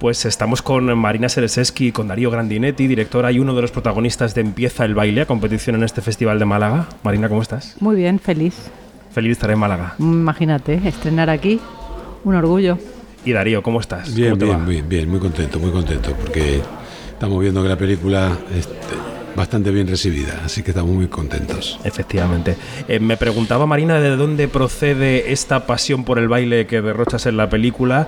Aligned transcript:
Pues 0.00 0.24
estamos 0.24 0.62
con 0.62 0.98
Marina 0.98 1.28
Sereseski, 1.28 1.92
con 1.92 2.08
Darío 2.08 2.30
Grandinetti, 2.30 2.86
directora 2.86 3.30
y 3.32 3.38
uno 3.38 3.54
de 3.54 3.60
los 3.60 3.70
protagonistas 3.70 4.34
de 4.34 4.40
Empieza 4.40 4.86
el 4.86 4.94
baile, 4.94 5.20
a 5.20 5.26
competición 5.26 5.76
en 5.76 5.82
este 5.82 6.00
festival 6.00 6.38
de 6.38 6.46
Málaga. 6.46 6.88
Marina, 7.02 7.28
¿cómo 7.28 7.42
estás? 7.42 7.76
Muy 7.80 7.96
bien, 7.96 8.18
feliz. 8.18 8.70
Feliz 9.12 9.28
de 9.28 9.32
estar 9.32 9.50
en 9.50 9.58
Málaga. 9.58 9.96
Imagínate, 9.98 10.80
estrenar 10.88 11.28
aquí, 11.28 11.60
un 12.24 12.34
orgullo. 12.34 12.78
Y 13.26 13.32
Darío, 13.32 13.62
¿cómo 13.62 13.78
estás? 13.78 14.14
Bien, 14.14 14.30
¿Cómo 14.30 14.38
te 14.38 14.44
bien, 14.46 14.66
bien, 14.66 14.88
bien, 14.88 15.10
muy 15.10 15.20
contento, 15.20 15.58
muy 15.58 15.70
contento, 15.70 16.14
porque 16.18 16.62
estamos 17.12 17.38
viendo 17.38 17.62
que 17.62 17.68
la 17.68 17.76
película 17.76 18.38
es 18.56 18.70
bastante 19.36 19.70
bien 19.70 19.86
recibida, 19.86 20.40
así 20.44 20.62
que 20.62 20.70
estamos 20.72 20.90
muy 20.94 21.08
contentos. 21.08 21.78
Efectivamente. 21.84 22.56
Eh, 22.88 23.00
me 23.00 23.16
preguntaba 23.16 23.66
Marina 23.66 24.00
de 24.00 24.16
dónde 24.16 24.48
procede 24.48 25.32
esta 25.32 25.66
pasión 25.66 26.04
por 26.04 26.18
el 26.18 26.28
baile 26.28 26.66
que 26.66 26.80
derrochas 26.82 27.26
en 27.26 27.36
la 27.36 27.48
película 27.48 28.06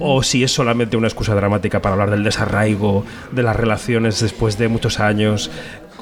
o 0.00 0.22
si 0.22 0.42
es 0.44 0.52
solamente 0.52 0.96
una 0.96 1.06
excusa 1.06 1.34
dramática 1.34 1.80
para 1.80 1.94
hablar 1.94 2.10
del 2.10 2.24
desarraigo, 2.24 3.04
de 3.32 3.42
las 3.42 3.56
relaciones 3.56 4.20
después 4.20 4.58
de 4.58 4.68
muchos 4.68 5.00
años. 5.00 5.50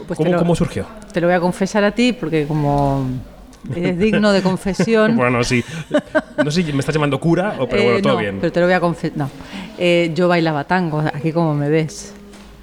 Pues 0.06 0.16
¿Cómo, 0.16 0.27
te 0.30 0.32
lo- 0.32 0.38
cómo 0.38 0.56
surgió? 0.56 0.87
Te 1.12 1.20
lo 1.20 1.27
voy 1.29 1.37
a 1.37 1.41
confesar 1.41 1.84
a 1.84 1.93
ti 1.93 2.12
porque 2.12 2.46
como 2.46 3.07
es 3.77 3.98
digno 3.98 4.32
de 4.32 4.43
confesión. 4.43 5.16
Bueno, 5.16 5.45
sí. 5.45 5.62
No 6.43 6.51
sé 6.51 6.62
si 6.65 6.73
me 6.73 6.80
estás 6.80 6.95
llamando 6.95 7.20
cura 7.20 7.57
o 7.60 7.68
pero 7.68 7.82
eh, 7.82 7.84
bueno, 7.84 8.02
todo 8.02 8.12
no, 8.15 8.18
bien. 8.18 8.38
Pero 8.41 8.51
te 8.52 8.60
lo 8.60 8.66
voy 8.66 8.74
a 8.74 8.80
confesar. 8.80 9.16
No. 9.16 9.30
Eh, 9.79 10.10
yo 10.15 10.27
bailaba 10.29 10.65
tango, 10.65 11.01
aquí 11.01 11.30
como 11.32 11.54
me 11.54 11.68
ves. 11.68 12.15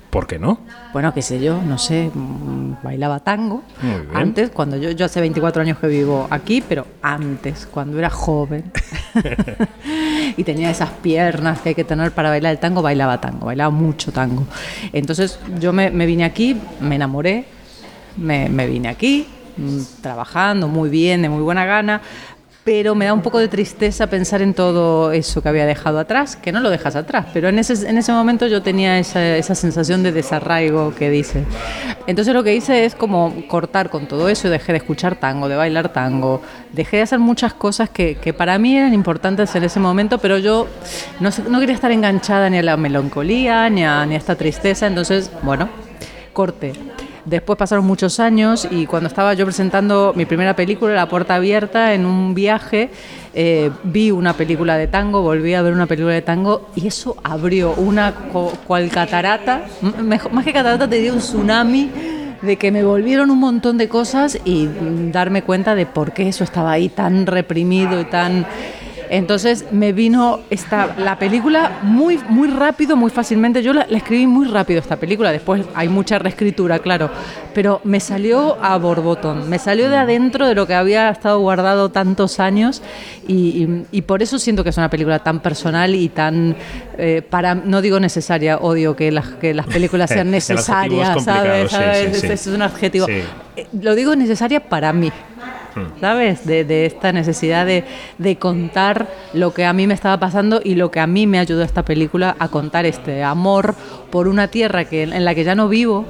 ¿Por 0.09 0.25
qué 0.25 0.39
no? 0.39 0.59
Bueno, 0.91 1.13
qué 1.13 1.21
sé 1.21 1.39
yo, 1.39 1.61
no 1.61 1.77
sé, 1.77 2.09
mm, 2.11 2.77
bailaba 2.81 3.19
tango. 3.19 3.61
Muy 3.81 4.01
bien. 4.01 4.17
Antes, 4.17 4.49
cuando 4.49 4.75
yo, 4.75 4.89
yo 4.91 5.05
hace 5.05 5.21
24 5.21 5.61
años 5.61 5.77
que 5.77 5.85
vivo 5.87 6.27
aquí, 6.31 6.63
pero 6.67 6.87
antes, 7.03 7.67
cuando 7.67 7.99
era 7.99 8.09
joven 8.09 8.71
y 10.37 10.43
tenía 10.43 10.71
esas 10.71 10.89
piernas 10.89 11.61
que 11.61 11.69
hay 11.69 11.75
que 11.75 11.83
tener 11.83 12.11
para 12.11 12.29
bailar 12.29 12.53
el 12.53 12.59
tango, 12.59 12.81
bailaba 12.81 13.21
tango, 13.21 13.45
bailaba 13.45 13.69
mucho 13.69 14.11
tango. 14.11 14.45
Entonces 14.93 15.39
yo 15.59 15.73
me, 15.73 15.91
me 15.91 16.05
vine 16.05 16.23
aquí, 16.23 16.59
me 16.81 16.95
enamoré, 16.95 17.45
me, 18.17 18.49
me 18.49 18.65
vine 18.65 18.89
aquí, 18.89 19.27
mm, 19.57 20.01
trabajando 20.01 20.67
muy 20.67 20.89
bien, 20.89 21.21
de 21.21 21.29
muy 21.29 21.43
buena 21.43 21.65
gana, 21.65 22.01
pero 22.69 22.93
me 22.93 23.05
da 23.05 23.15
un 23.15 23.23
poco 23.23 23.39
de 23.39 23.47
tristeza 23.47 24.05
pensar 24.05 24.43
en 24.43 24.53
todo 24.53 25.11
eso 25.11 25.41
que 25.41 25.49
había 25.49 25.65
dejado 25.65 25.97
atrás, 25.97 26.35
que 26.35 26.51
no 26.51 26.59
lo 26.59 26.69
dejas 26.69 26.95
atrás, 26.95 27.25
pero 27.33 27.49
en 27.49 27.57
ese, 27.57 27.89
en 27.89 27.97
ese 27.97 28.11
momento 28.11 28.45
yo 28.45 28.61
tenía 28.61 28.99
esa, 28.99 29.37
esa 29.37 29.55
sensación 29.55 30.03
de 30.03 30.11
desarraigo 30.11 30.93
que 30.93 31.09
dice. 31.09 31.45
Entonces 32.05 32.31
lo 32.31 32.43
que 32.43 32.53
hice 32.53 32.85
es 32.85 32.93
como 32.93 33.33
cortar 33.47 33.89
con 33.89 34.05
todo 34.05 34.29
eso 34.29 34.51
dejé 34.51 34.73
de 34.73 34.77
escuchar 34.77 35.15
tango, 35.15 35.49
de 35.49 35.55
bailar 35.55 35.91
tango, 35.91 36.43
dejé 36.71 36.97
de 36.97 37.01
hacer 37.01 37.17
muchas 37.17 37.55
cosas 37.55 37.89
que, 37.89 38.17
que 38.17 38.33
para 38.33 38.59
mí 38.59 38.77
eran 38.77 38.93
importantes 38.93 39.55
en 39.55 39.63
ese 39.63 39.79
momento, 39.79 40.19
pero 40.19 40.37
yo 40.37 40.67
no, 41.19 41.31
no 41.49 41.59
quería 41.59 41.73
estar 41.73 41.91
enganchada 41.91 42.51
ni 42.51 42.59
a 42.59 42.61
la 42.61 42.77
melancolía, 42.77 43.67
ni 43.71 43.83
a, 43.83 44.05
ni 44.05 44.13
a 44.13 44.17
esta 44.19 44.35
tristeza, 44.35 44.85
entonces, 44.85 45.31
bueno, 45.41 45.69
corte. 46.33 46.73
Después 47.29 47.59
pasaron 47.59 47.85
muchos 47.85 48.19
años 48.19 48.67
y 48.71 48.87
cuando 48.87 49.07
estaba 49.07 49.35
yo 49.35 49.45
presentando 49.45 50.13
mi 50.15 50.25
primera 50.25 50.55
película, 50.55 50.95
La 50.95 51.07
Puerta 51.07 51.35
Abierta, 51.35 51.93
en 51.93 52.07
un 52.07 52.33
viaje, 52.33 52.89
eh, 53.35 53.69
vi 53.83 54.09
una 54.09 54.33
película 54.33 54.77
de 54.77 54.87
tango, 54.87 55.21
volví 55.21 55.53
a 55.53 55.61
ver 55.61 55.73
una 55.73 55.85
película 55.85 56.15
de 56.15 56.23
tango 56.23 56.69
y 56.75 56.87
eso 56.87 57.17
abrió 57.23 57.75
una 57.75 58.15
cual 58.65 58.89
catarata, 58.89 59.65
más 60.31 60.43
que 60.43 60.51
catarata 60.51 60.89
te 60.89 60.97
dio 60.97 61.13
un 61.13 61.19
tsunami 61.19 61.91
de 62.41 62.55
que 62.55 62.71
me 62.71 62.83
volvieron 62.83 63.29
un 63.29 63.39
montón 63.39 63.77
de 63.77 63.87
cosas 63.87 64.39
y 64.43 64.67
darme 65.11 65.43
cuenta 65.43 65.75
de 65.75 65.85
por 65.85 66.13
qué 66.13 66.29
eso 66.29 66.43
estaba 66.43 66.71
ahí 66.71 66.89
tan 66.89 67.27
reprimido 67.27 68.01
y 68.01 68.05
tan... 68.05 68.47
Entonces 69.09 69.65
me 69.71 69.91
vino 69.91 70.41
esta, 70.49 70.93
la 70.97 71.17
película 71.17 71.79
muy, 71.81 72.19
muy 72.29 72.47
rápido, 72.49 72.95
muy 72.95 73.09
fácilmente. 73.09 73.63
Yo 73.63 73.73
la, 73.73 73.87
la 73.89 73.97
escribí 73.97 74.27
muy 74.27 74.47
rápido 74.47 74.79
esta 74.79 74.97
película, 74.97 75.31
después 75.31 75.63
hay 75.73 75.89
mucha 75.89 76.19
reescritura, 76.19 76.77
claro, 76.79 77.09
pero 77.55 77.81
me 77.83 77.99
salió 77.99 78.57
a 78.61 78.77
borbotón, 78.77 79.49
me 79.49 79.57
salió 79.57 79.89
de 79.89 79.97
adentro 79.97 80.47
de 80.47 80.53
lo 80.55 80.67
que 80.67 80.75
había 80.75 81.09
estado 81.09 81.39
guardado 81.39 81.89
tantos 81.89 82.39
años 82.39 82.81
y, 83.27 83.33
y- 83.33 83.85
y 83.91 84.01
por 84.03 84.21
eso 84.21 84.37
siento 84.37 84.63
que 84.63 84.69
es 84.69 84.77
una 84.77 84.89
película 84.89 85.19
tan 85.19 85.39
personal 85.39 85.95
y 85.95 86.09
tan, 86.09 86.55
eh, 86.97 87.23
para, 87.27 87.55
no 87.55 87.81
digo 87.81 87.99
necesaria, 87.99 88.57
odio 88.59 88.95
que 88.95 89.11
las, 89.11 89.25
que 89.29 89.53
las 89.55 89.65
películas 89.65 90.09
sean 90.11 90.29
necesarias, 90.31 91.23
¿sabes? 91.23 91.71
sí, 91.71 91.75
¿sabes? 91.75 92.19
sí, 92.21 92.27
Es- 92.27 92.47
es 92.47 92.53
un 92.53 92.61
adjetivo. 92.61 93.07
Eh, 93.09 93.25
Lo 93.81 93.95
digo 93.95 94.15
necesaria 94.15 94.59
para 94.59 94.93
mí. 94.93 95.11
¿Sabes? 95.99 96.45
De, 96.45 96.63
de 96.65 96.85
esta 96.85 97.11
necesidad 97.11 97.65
de, 97.65 97.83
de 98.17 98.37
contar 98.37 99.07
lo 99.33 99.53
que 99.53 99.65
a 99.65 99.73
mí 99.73 99.87
me 99.87 99.93
estaba 99.93 100.19
pasando 100.19 100.61
y 100.63 100.75
lo 100.75 100.91
que 100.91 100.99
a 100.99 101.07
mí 101.07 101.27
me 101.27 101.39
ayudó 101.39 101.63
esta 101.63 101.83
película 101.83 102.35
a 102.39 102.47
contar 102.49 102.85
este 102.85 103.23
amor 103.23 103.75
por 104.11 104.27
una 104.27 104.47
tierra 104.49 104.85
que, 104.85 105.03
en 105.03 105.25
la 105.25 105.35
que 105.35 105.43
ya 105.43 105.55
no 105.55 105.69
vivo, 105.69 106.05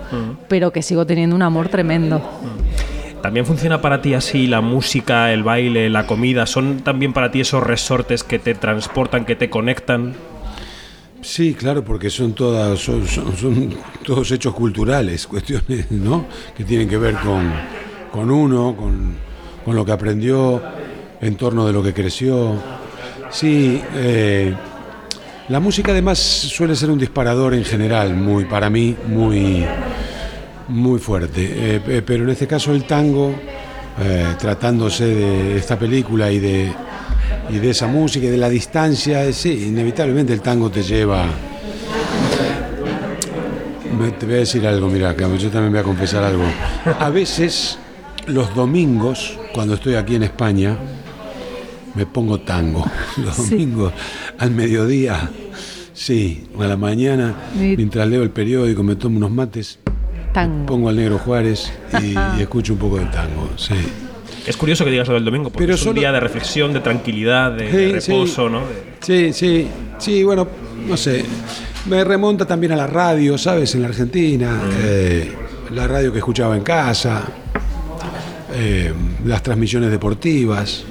pero 0.47 0.71
que 0.71 0.81
sigo 0.81 1.05
teniendo 1.05 1.35
un 1.35 1.41
amor 1.41 1.69
tremendo. 1.69 2.21
¿También 3.21 3.45
funciona 3.45 3.81
para 3.81 4.01
ti 4.01 4.13
así 4.13 4.47
la 4.47 4.61
música, 4.61 5.33
el 5.33 5.43
baile, 5.43 5.89
la 5.89 6.07
comida? 6.07 6.45
¿Son 6.45 6.79
también 6.79 7.11
para 7.11 7.31
ti 7.31 7.41
esos 7.41 7.61
resortes 7.61 8.23
que 8.23 8.39
te 8.39 8.55
transportan, 8.55 9.25
que 9.25 9.35
te 9.35 9.49
conectan? 9.49 10.13
Sí, 11.21 11.53
claro, 11.53 11.83
porque 11.83 12.09
son 12.09 12.31
todas, 12.33 12.79
son, 12.79 13.05
son- 13.05 13.35
son 13.35 13.75
todos 14.05 14.31
hechos 14.31 14.53
culturales, 14.53 15.27
cuestiones, 15.27 15.91
¿no? 15.91 16.25
Que 16.55 16.63
tienen 16.63 16.87
que 16.87 16.97
ver 16.97 17.15
con, 17.15 17.51
con 18.09 18.31
uno, 18.31 18.73
con, 18.77 19.15
con 19.69 19.75
lo 19.75 19.85
que 19.85 19.91
aprendió, 19.91 20.59
en 21.21 21.35
torno 21.35 21.67
de 21.67 21.71
lo 21.71 21.83
que 21.83 21.93
creció. 21.93 22.55
Sí, 23.29 23.79
eh, 23.93 24.51
la 25.47 25.59
música 25.59 25.91
además 25.91 26.17
suele 26.17 26.75
ser 26.75 26.89
un 26.89 26.97
disparador 26.97 27.53
en 27.53 27.63
general, 27.63 28.15
muy, 28.15 28.45
para 28.45 28.71
mí, 28.71 28.95
muy, 29.05 29.63
muy 30.69 30.97
fuerte. 30.97 31.43
Eh, 31.43 31.81
eh, 31.87 32.01
pero 32.03 32.23
en 32.23 32.31
este 32.31 32.47
caso 32.47 32.73
el 32.73 32.85
tango, 32.85 33.35
tratándose 34.39 35.05
de 35.05 35.57
esta 35.57 35.77
película 35.77 36.31
y 36.31 36.39
de, 36.39 36.73
y 37.51 37.57
de 37.59 37.69
esa 37.69 37.85
música 37.85 38.25
y 38.25 38.29
de 38.29 38.37
la 38.37 38.49
distancia, 38.49 39.31
sí, 39.31 39.67
inevitablemente 39.67 40.33
el 40.33 40.41
tango 40.41 40.71
te 40.71 40.81
lleva... 40.81 41.25
Te 44.17 44.25
voy 44.25 44.35
a 44.35 44.39
decir 44.39 44.65
algo, 44.65 44.87
mira, 44.87 45.15
yo 45.15 45.49
también 45.51 45.73
voy 45.73 45.81
a 45.81 45.83
confesar 45.83 46.23
algo. 46.23 46.45
A 46.99 47.09
veces, 47.11 47.77
los 48.29 48.53
domingos, 48.55 49.37
cuando 49.53 49.73
estoy 49.75 49.95
aquí 49.95 50.15
en 50.15 50.23
España, 50.23 50.77
me 51.95 52.05
pongo 52.05 52.39
tango. 52.41 52.85
Los 53.17 53.37
domingos, 53.49 53.91
al 54.37 54.51
mediodía, 54.51 55.29
sí, 55.93 56.47
o 56.57 56.61
a 56.63 56.67
la 56.67 56.77
mañana, 56.77 57.33
Mi- 57.55 57.75
mientras 57.75 58.07
leo 58.07 58.23
el 58.23 58.29
periódico, 58.29 58.83
me 58.83 58.95
tomo 58.95 59.17
unos 59.17 59.31
mates, 59.31 59.79
Tango. 60.33 60.65
pongo 60.67 60.89
al 60.89 60.95
negro 60.95 61.17
Juárez 61.17 61.71
y, 62.01 62.13
y 62.37 62.41
escucho 62.41 62.73
un 62.73 62.79
poco 62.79 62.97
de 62.99 63.05
tango, 63.05 63.49
sí. 63.57 63.73
Es 64.45 64.55
curioso 64.55 64.85
que 64.85 64.91
digas 64.91 65.07
lo 65.07 65.15
del 65.15 65.25
domingo, 65.25 65.49
porque 65.49 65.65
Pero 65.65 65.73
es 65.75 65.81
un 65.81 65.87
solo- 65.89 65.99
día 65.99 66.11
de 66.11 66.19
reflexión, 66.19 66.71
de 66.73 66.79
tranquilidad, 66.79 67.51
de, 67.51 67.91
reposo, 67.99 68.47
sí. 68.47 68.53
¿no? 68.53 68.61
Sí, 69.01 69.33
sí, 69.33 69.67
sí, 69.97 70.23
bueno, 70.23 70.47
no 70.87 70.95
sé. 70.95 71.25
Me 71.87 72.03
remonta 72.03 72.45
también 72.45 72.71
a 72.73 72.75
la 72.75 72.87
radio, 72.87 73.37
¿sabes? 73.37 73.73
En 73.75 73.81
la 73.81 73.87
Argentina, 73.89 74.61
eh, 74.81 75.33
la 75.71 75.87
radio 75.87 76.11
que 76.11 76.19
escuchaba 76.19 76.55
en 76.55 76.63
casa, 76.63 77.23
eh, 78.53 78.93
las 79.25 79.43
transmisiones 79.43 79.91
deportivas. 79.91 80.83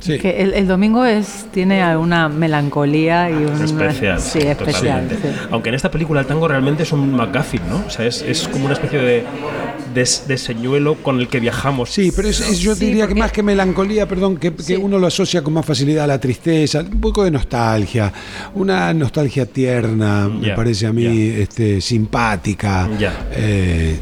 Sí. 0.00 0.18
Que 0.18 0.40
el, 0.42 0.54
el 0.54 0.66
domingo 0.66 1.04
es, 1.04 1.44
tiene 1.52 1.82
alguna 1.82 2.30
melancolía 2.30 3.28
y 3.30 3.34
un... 3.34 3.62
especial. 3.62 4.18
Sí, 4.18 4.38
especial. 4.38 5.06
totalmente. 5.08 5.16
sí. 5.16 5.28
Aunque 5.50 5.68
en 5.68 5.74
esta 5.74 5.90
película 5.90 6.20
el 6.20 6.26
tango 6.26 6.48
realmente 6.48 6.84
es 6.84 6.92
un 6.92 7.14
McGuffin, 7.14 7.60
¿no? 7.68 7.84
O 7.86 7.90
sea, 7.90 8.06
es, 8.06 8.22
es 8.22 8.48
como 8.48 8.64
una 8.64 8.72
especie 8.72 8.98
de, 8.98 9.24
de, 9.94 10.08
de 10.26 10.38
señuelo 10.38 10.94
con 10.94 11.20
el 11.20 11.28
que 11.28 11.38
viajamos. 11.38 11.90
Sí, 11.90 12.14
pero 12.16 12.28
es- 12.28 12.40
es- 12.40 12.60
yo 12.60 12.74
Sí, 12.74 12.86
diría 12.86 13.06
que 13.08 13.14
más 13.14 13.30
que 13.30 13.42
melancolía, 13.42 14.08
perdón, 14.08 14.38
que, 14.38 14.54
que 14.54 14.62
Sí. 14.62 14.74
uno 14.74 14.98
lo 14.98 15.06
asocia 15.06 15.42
con 15.42 15.52
más 15.52 15.66
facilidad 15.66 16.04
a 16.04 16.06
la 16.06 16.18
tristeza, 16.18 16.80
un 16.80 16.98
poco 16.98 17.22
de 17.24 17.30
nostalgia, 17.32 18.10
una 18.54 18.94
nostalgia 18.94 19.44
tierna, 19.44 20.30
me 20.30 20.54
parece 20.54 20.86
a 20.86 20.94
mí, 20.94 21.04
este, 21.04 21.82
simpática. 21.82 22.88
Ya. 22.98 23.12
Eh, 23.36 23.98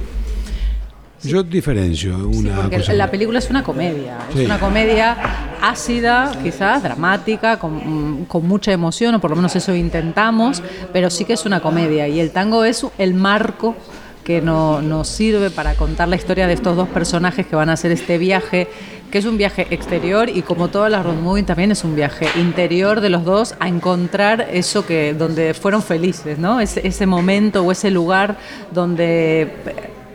Yo 1.23 1.43
diferencio 1.43 2.17
Sí, 2.33 2.39
una 2.47 2.57
porque 2.63 2.77
cosa. 2.79 2.93
la 2.93 3.11
película 3.11 3.39
es 3.41 3.51
una 3.51 3.63
comedia, 3.65 4.19
Sí. 4.33 4.41
es 4.41 4.47
una 4.47 4.59
comedia 4.61 5.17
ácida, 5.61 6.33
quizás 6.43 6.83
dramática, 6.83 7.59
con, 7.59 8.25
con 8.27 8.47
mucha 8.47 8.73
emoción, 8.73 9.15
o 9.17 9.21
por 9.21 9.31
lo 9.31 9.37
menos 9.37 9.55
eso 9.57 9.75
intentamos, 9.75 10.63
pero 10.93 11.11
sí 11.11 11.25
que 11.25 11.33
es 11.33 11.45
una 11.45 11.61
comedia 11.61 12.07
y 12.07 12.21
el 12.21 12.31
tango 12.31 12.65
es 12.65 12.87
el 12.99 13.15
marco 13.15 13.75
que 14.23 14.41
no- 14.43 14.81
nos 14.83 15.09
sirve 15.09 15.51
para 15.51 15.75
contar 15.75 16.07
la 16.09 16.17
historia 16.17 16.47
de 16.47 16.53
estos 16.53 16.77
dos 16.77 16.89
personajes 16.89 17.47
que 17.47 17.57
van 17.57 17.71
a 17.71 17.73
hacer 17.73 17.91
este 17.91 18.19
viaje, 18.19 18.69
que 19.11 19.19
es 19.19 19.25
un 19.25 19.39
viaje 19.39 19.67
exterior 19.71 20.29
y 20.29 20.43
como 20.43 20.69
todas 20.69 20.93
las 20.93 21.03
road 21.03 21.17
movie 21.17 21.43
también 21.45 21.73
es 21.73 21.83
un 21.83 21.97
viaje 21.97 22.27
interior 22.39 23.01
de 23.01 23.09
los 23.09 23.25
dos 23.25 23.55
a 23.59 23.69
encontrar 23.69 24.49
eso 24.53 24.85
que 24.87 25.15
donde 25.15 25.55
fueron 25.55 25.83
felices, 25.83 26.39
¿no? 26.39 26.61
Ese, 26.61 26.87
ese 26.87 27.07
momento 27.07 27.63
o 27.65 27.73
ese 27.73 27.91
lugar 27.91 28.37
donde 28.71 29.51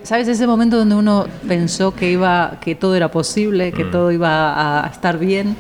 ¿Sabes? 0.04 0.28
Ese 0.28 0.46
momento 0.46 0.78
donde 0.78 0.96
uno 0.96 1.28
pensó 1.48 1.96
que 1.96 2.12
iba, 2.12 2.58
que 2.60 2.76
todo 2.76 2.96
era 2.96 3.10
posible, 3.10 3.72
que 3.72 3.86
todo 3.86 4.12
iba 4.12 4.84
a, 4.84 4.90
estar 4.90 5.18
bien. 5.18 5.56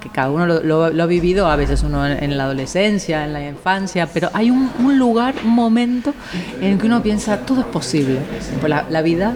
que 0.00 0.08
cada 0.08 0.30
uno 0.30 0.46
lo, 0.46 0.84
ha 0.84 1.06
vivido, 1.06 1.46
a 1.46 1.56
veces 1.56 1.82
uno 1.82 2.06
en, 2.06 2.36
la 2.38 2.44
adolescencia, 2.44 3.24
en 3.24 3.34
la 3.34 3.46
infancia, 3.46 4.08
pero 4.12 4.30
hay 4.32 4.50
un, 4.50 4.98
lugar, 4.98 5.34
un 5.44 5.50
momento 5.50 6.14
en 6.60 6.78
que 6.78 6.86
uno 6.86 7.02
piensa, 7.02 7.40
todo 7.40 7.60
es 7.60 7.66
posible. 7.66 8.18
Pues 8.60 8.72
la, 8.88 9.02
vida 9.02 9.34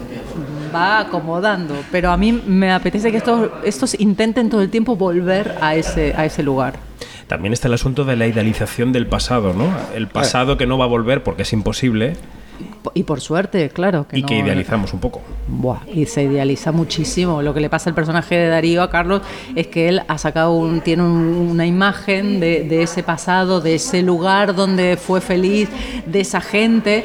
va 0.74 1.00
acomodando, 1.00 1.74
pero 1.92 2.10
a 2.10 2.16
mí 2.16 2.32
me 2.32 2.72
apetece 2.72 3.10
que 3.10 3.18
estos, 3.18 3.50
estos 3.62 4.00
intenten 4.00 4.48
todo 4.48 4.62
el 4.62 4.70
tiempo 4.70 4.96
volver 4.96 5.54
a 5.60 5.76
ese, 5.76 6.14
a 6.16 6.24
ese 6.24 6.42
lugar. 6.42 6.74
También 7.26 7.52
está 7.52 7.68
el 7.68 7.74
asunto 7.74 8.04
de 8.04 8.16
la 8.16 8.26
idealización 8.26 8.92
del 8.92 9.06
pasado, 9.06 9.52
¿no? 9.52 9.70
El 9.94 10.08
pasado 10.08 10.56
que 10.56 10.66
no 10.66 10.78
va 10.78 10.86
a 10.86 10.88
volver 10.88 11.22
porque 11.22 11.42
es 11.42 11.52
imposible 11.52 12.14
y 12.96 13.02
por 13.02 13.20
suerte, 13.20 13.68
claro. 13.68 14.08
Que 14.08 14.20
y 14.20 14.22
que 14.22 14.38
idealizamos 14.38 14.94
un 14.94 15.00
poco. 15.00 15.20
Buah, 15.48 15.80
y 15.92 16.06
se 16.06 16.22
idealiza 16.22 16.72
muchísimo. 16.72 17.42
Lo 17.42 17.52
que 17.52 17.60
le 17.60 17.68
pasa 17.68 17.90
al 17.90 17.94
personaje 17.94 18.36
de 18.36 18.48
Darío 18.48 18.82
a 18.82 18.88
Carlos 18.88 19.20
es 19.54 19.66
que 19.66 19.90
él 19.90 20.00
ha 20.08 20.16
sacado 20.16 20.54
un, 20.54 20.80
tiene 20.80 21.02
una 21.02 21.66
imagen 21.66 22.40
de, 22.40 22.82
ese 22.82 23.02
pasado, 23.02 23.60
de 23.60 23.74
ese 23.74 24.02
lugar 24.02 24.54
donde 24.54 24.96
fue 24.96 25.20
feliz, 25.20 25.68
de 26.06 26.20
esa 26.20 26.40
gente. 26.40 27.04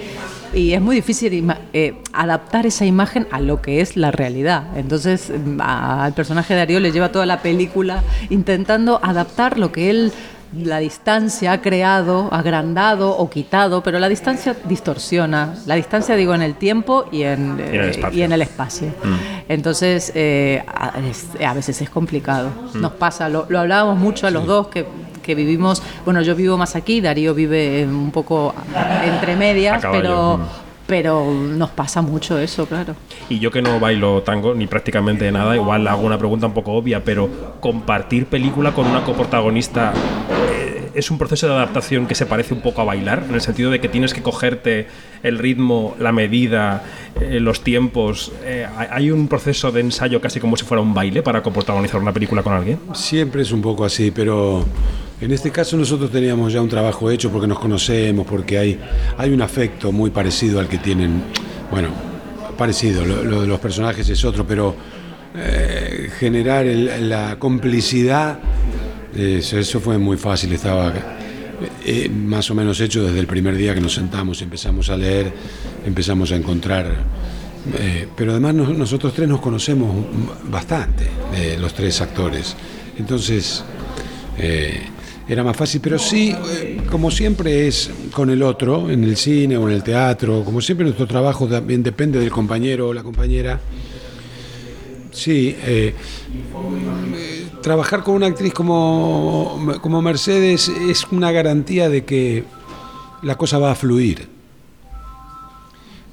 Y 0.54 0.72
es 0.72 0.82
muy 0.82 0.96
difícil 0.96 1.54
eh, 1.74 1.96
adaptar 2.14 2.66
esa 2.66 2.86
imagen 2.86 3.28
a 3.30 3.42
lo 3.42 3.62
que 3.62 3.82
es 3.82 3.98
la 3.98 4.12
realidad. 4.12 4.68
Entonces, 4.78 5.30
al 5.60 6.14
personaje 6.14 6.54
de 6.54 6.60
Darío 6.60 6.80
le 6.80 6.94
lleva 6.94 7.12
toda 7.12 7.26
la 7.26 7.42
película 7.42 8.02
intentando 8.30 9.02
adaptar 9.04 9.60
lo 9.60 9.74
que 9.74 9.90
él 9.90 10.14
la 10.54 10.80
distancia 10.80 11.54
ha 11.54 11.62
creado, 11.62 12.28
agrandado 12.32 13.18
o 13.18 13.30
quitado, 13.30 13.82
pero 13.82 14.00
la 14.00 14.10
distancia 14.10 14.56
distorsiona. 14.66 15.56
La 15.66 15.76
distancia, 15.76 16.16
digo, 16.16 16.36
en 16.36 16.42
el 16.42 16.56
tiempo 16.56 17.06
y 17.12 17.24
en, 17.24 17.58
y 18.12 18.22
en 18.22 18.32
el 18.32 18.42
espacio. 18.42 18.88
Mm. 18.88 19.16
Entonces, 19.48 20.12
eh, 20.14 20.64
a, 20.68 21.54
veces 21.54 21.82
es 21.82 21.90
complicado. 21.90 22.50
Mm. 22.74 22.82
Nos 22.82 22.94
pasa, 22.94 23.30
lo, 23.30 23.48
hablábamos 23.58 23.98
mucho 23.98 24.28
a 24.28 24.32
los 24.32 24.46
dos 24.46 24.68
que, 24.68 24.86
vivimos, 25.34 25.82
bueno, 26.04 26.22
yo 26.22 26.36
vivo 26.36 26.58
más 26.58 26.76
aquí, 26.76 27.00
Darío 27.00 27.34
vive 27.34 27.86
un 27.86 28.12
poco 28.12 28.54
entre 29.06 29.38
medias, 29.38 29.82
pero 29.90 30.42
pero 30.92 31.32
nos 31.32 31.70
pasa 31.70 32.02
mucho 32.02 32.38
eso, 32.38 32.66
claro. 32.66 32.98
Y 33.30 33.40
yo 33.40 33.50
que 33.50 33.62
no 33.62 33.80
bailo 33.80 34.24
tango 34.24 34.54
ni 34.54 34.68
prácticamente 34.68 35.32
nada, 35.32 35.56
igual 35.56 35.88
hago 35.88 36.02
una 36.02 36.18
pregunta 36.18 36.48
un 36.48 36.54
poco 36.54 36.74
obvia, 36.74 37.02
pero 37.02 37.30
compartir 37.62 38.26
película 38.26 38.74
con 38.74 38.88
una 38.88 39.02
coprotagonista 39.06 39.94
eh, 40.52 40.92
es 40.94 41.10
un 41.10 41.18
proceso 41.18 41.48
de 41.48 41.54
adaptación 41.54 42.08
que 42.08 42.16
se 42.16 42.26
parece 42.26 42.54
un 42.54 42.60
poco 42.60 42.82
a 42.82 42.84
bailar, 42.84 43.24
en 43.30 43.36
el 43.36 43.40
sentido 43.40 43.72
de 43.72 43.80
que 43.80 43.88
tienes 43.88 44.14
que 44.14 44.22
cogerte 44.22 44.88
el 45.24 45.40
ritmo, 45.40 45.96
la 45.98 46.12
medida, 46.12 46.84
eh, 47.22 47.40
los 47.40 47.64
tiempos. 47.64 48.34
Eh, 48.44 48.68
¿Hay 48.76 49.12
un 49.12 49.30
proceso 49.30 49.72
de 49.72 49.80
ensayo 49.80 50.20
casi 50.20 50.42
como 50.42 50.58
si 50.58 50.66
fuera 50.66 50.82
un 50.82 50.94
baile 50.94 51.24
para 51.24 51.42
coprotagonizar 51.42 52.02
una 52.02 52.12
película 52.12 52.44
con 52.44 52.52
alguien? 52.52 52.80
Siempre 52.92 53.44
es 53.44 53.54
un 53.54 53.62
poco 53.62 53.86
así, 53.86 54.12
pero 54.12 54.66
en 55.22 55.32
este 55.32 55.52
caso 55.52 55.78
nosotros 55.78 56.12
teníamos 56.12 56.52
ya 56.52 56.62
un 56.62 56.70
trabajo 56.70 57.12
hecho 57.12 57.32
porque 57.32 57.48
nos 57.48 57.60
conocemos, 57.60 58.26
porque 58.26 58.58
hay, 58.58 58.80
hay 59.18 59.32
un 59.32 59.42
afecto 59.42 59.92
muy 59.92 60.10
parecido 60.10 60.60
al 60.60 60.68
que 60.68 60.80
tienen, 60.80 61.22
bueno, 61.70 61.90
parecido, 62.58 63.06
lo, 63.06 63.42
de 63.42 63.48
los 63.48 63.60
personajes 63.60 64.10
es 64.10 64.26
otro, 64.26 64.46
pero 64.48 64.76
eh, 65.36 66.10
generar 66.20 66.66
la 66.66 67.38
complicidad, 67.38 68.40
eso, 69.16 69.80
fue 69.80 70.00
muy 70.00 70.18
fácil, 70.18 70.54
estaba 70.54 70.92
eh, 71.86 72.10
más 72.10 72.50
o 72.50 72.56
menos 72.56 72.80
hecho 72.82 73.04
desde 73.04 73.20
el 73.20 73.28
primer 73.28 73.56
día 73.56 73.76
que 73.76 73.82
nos 73.82 73.94
sentamos, 73.94 74.42
empezamos 74.42 74.90
a 74.90 74.98
leer, 74.98 75.32
empezamos 75.86 76.32
a 76.32 76.36
encontrar... 76.36 77.22
Eh, 77.78 78.08
pero 78.18 78.32
además 78.32 78.56
nosotros 78.56 79.14
tres 79.14 79.30
nos 79.30 79.40
conocemos 79.40 80.04
bastante, 80.50 81.08
los 81.60 81.76
tres 81.76 82.02
actores. 82.02 82.56
Entonces, 82.98 83.64
era 85.28 85.44
más 85.44 85.56
fácil, 85.56 85.80
pero 85.82 85.98
sí, 85.98 86.36
eh, 86.52 86.82
como 86.90 87.12
siempre 87.12 87.68
es 87.68 87.92
con 88.12 88.30
el 88.30 88.44
otro, 88.44 88.90
en 88.90 89.04
el 89.04 89.16
cine 89.16 89.58
o 89.58 89.70
en 89.70 89.76
el 89.76 89.84
teatro, 89.84 90.44
como 90.44 90.62
siempre 90.62 90.86
nuestro 90.86 91.08
trabajo 91.08 91.48
también 91.48 91.84
depende 91.84 92.20
del 92.20 92.32
compañero 92.32 92.90
o 92.90 92.94
la 92.94 93.04
compañera. 93.04 93.60
Sí, 95.12 95.56
eh, 95.64 95.94
trabajar 97.62 98.04
con 98.04 98.16
una 98.16 98.28
actriz 98.28 98.54
como, 98.54 99.78
como 99.82 100.02
Mercedes 100.02 100.70
es 100.70 101.06
una 101.12 101.32
garantía 101.32 101.90
de 101.90 102.06
que 102.06 102.44
la 103.22 103.38
cosa 103.38 103.60
va 103.60 103.72
a 103.72 103.76
fluir. 103.76 104.28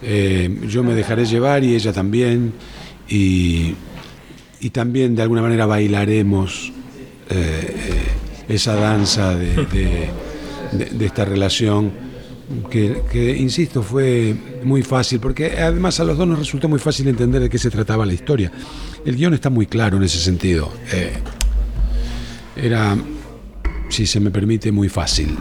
Eh, 0.03 0.61
yo 0.69 0.85
me 0.85 0.95
dejaré 0.95 1.25
llevar 1.25 1.65
y 1.65 1.75
ella 1.75 1.93
también, 1.93 2.53
y, 3.09 3.75
y 4.61 4.71
también 4.71 5.17
de 5.17 5.23
alguna 5.23 5.43
manera 5.43 5.67
bailaremos 5.67 6.73
esa 8.49 8.75
danza 8.75 9.35
de, 9.37 10.11
esta 11.01 11.25
relación 11.25 11.93
que, 12.71 13.37
insisto, 13.39 13.83
fue 13.83 14.35
muy 14.65 14.83
fácil, 14.83 15.21
porque 15.21 15.59
además 15.61 16.01
a 16.01 16.05
los 16.05 16.17
dos 16.17 16.27
nos 16.27 16.39
resultó 16.39 16.69
muy 16.69 16.79
fácil 16.79 17.07
entender 17.09 17.43
de 17.43 17.51
qué 17.51 17.59
se 17.59 17.71
trataba 17.71 18.07
la 18.07 18.15
historia. 18.15 18.51
El 19.05 19.17
guion 19.17 19.35
está 19.35 19.51
muy 19.51 19.67
claro 19.67 19.99
en 19.99 20.05
ese 20.05 20.19
sentido. 20.19 20.73
Eh, 20.93 21.13
era, 22.57 22.97
si 23.89 24.07
se 24.07 24.19
me 24.19 24.31
permite, 24.31 24.73
muy 24.73 24.89
fácil 24.89 25.37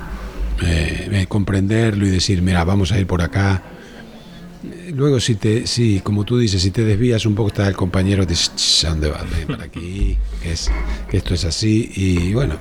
eh, 0.62 1.10
eh, 1.12 1.26
comprenderlo 1.28 2.06
y 2.06 2.10
decir, 2.10 2.42
mira, 2.42 2.64
vamos 2.66 2.92
a 2.92 3.00
ir 3.00 3.08
por 3.08 3.22
acá. 3.22 3.64
Luego, 4.94 5.20
si 5.20 5.36
te, 5.36 5.66
sí, 5.66 6.02
como 6.04 6.26
tú 6.26 6.38
dices, 6.38 6.62
si 6.62 6.72
te 6.72 6.84
desvías 6.84 7.26
un 7.26 7.36
poco, 7.36 7.50
está 7.50 7.68
el 7.68 7.76
compañero, 7.76 8.26
te 8.26 8.34
dice, 8.34 8.52
¿dónde 8.88 9.10
vas? 9.10 9.24
Para 9.48 9.64
aquí, 9.64 10.18
que, 10.42 10.52
es, 10.52 10.70
que 11.10 11.18
esto 11.18 11.34
es 11.34 11.46
así. 11.46 11.92
Y 11.96 12.34
bueno, 12.34 12.56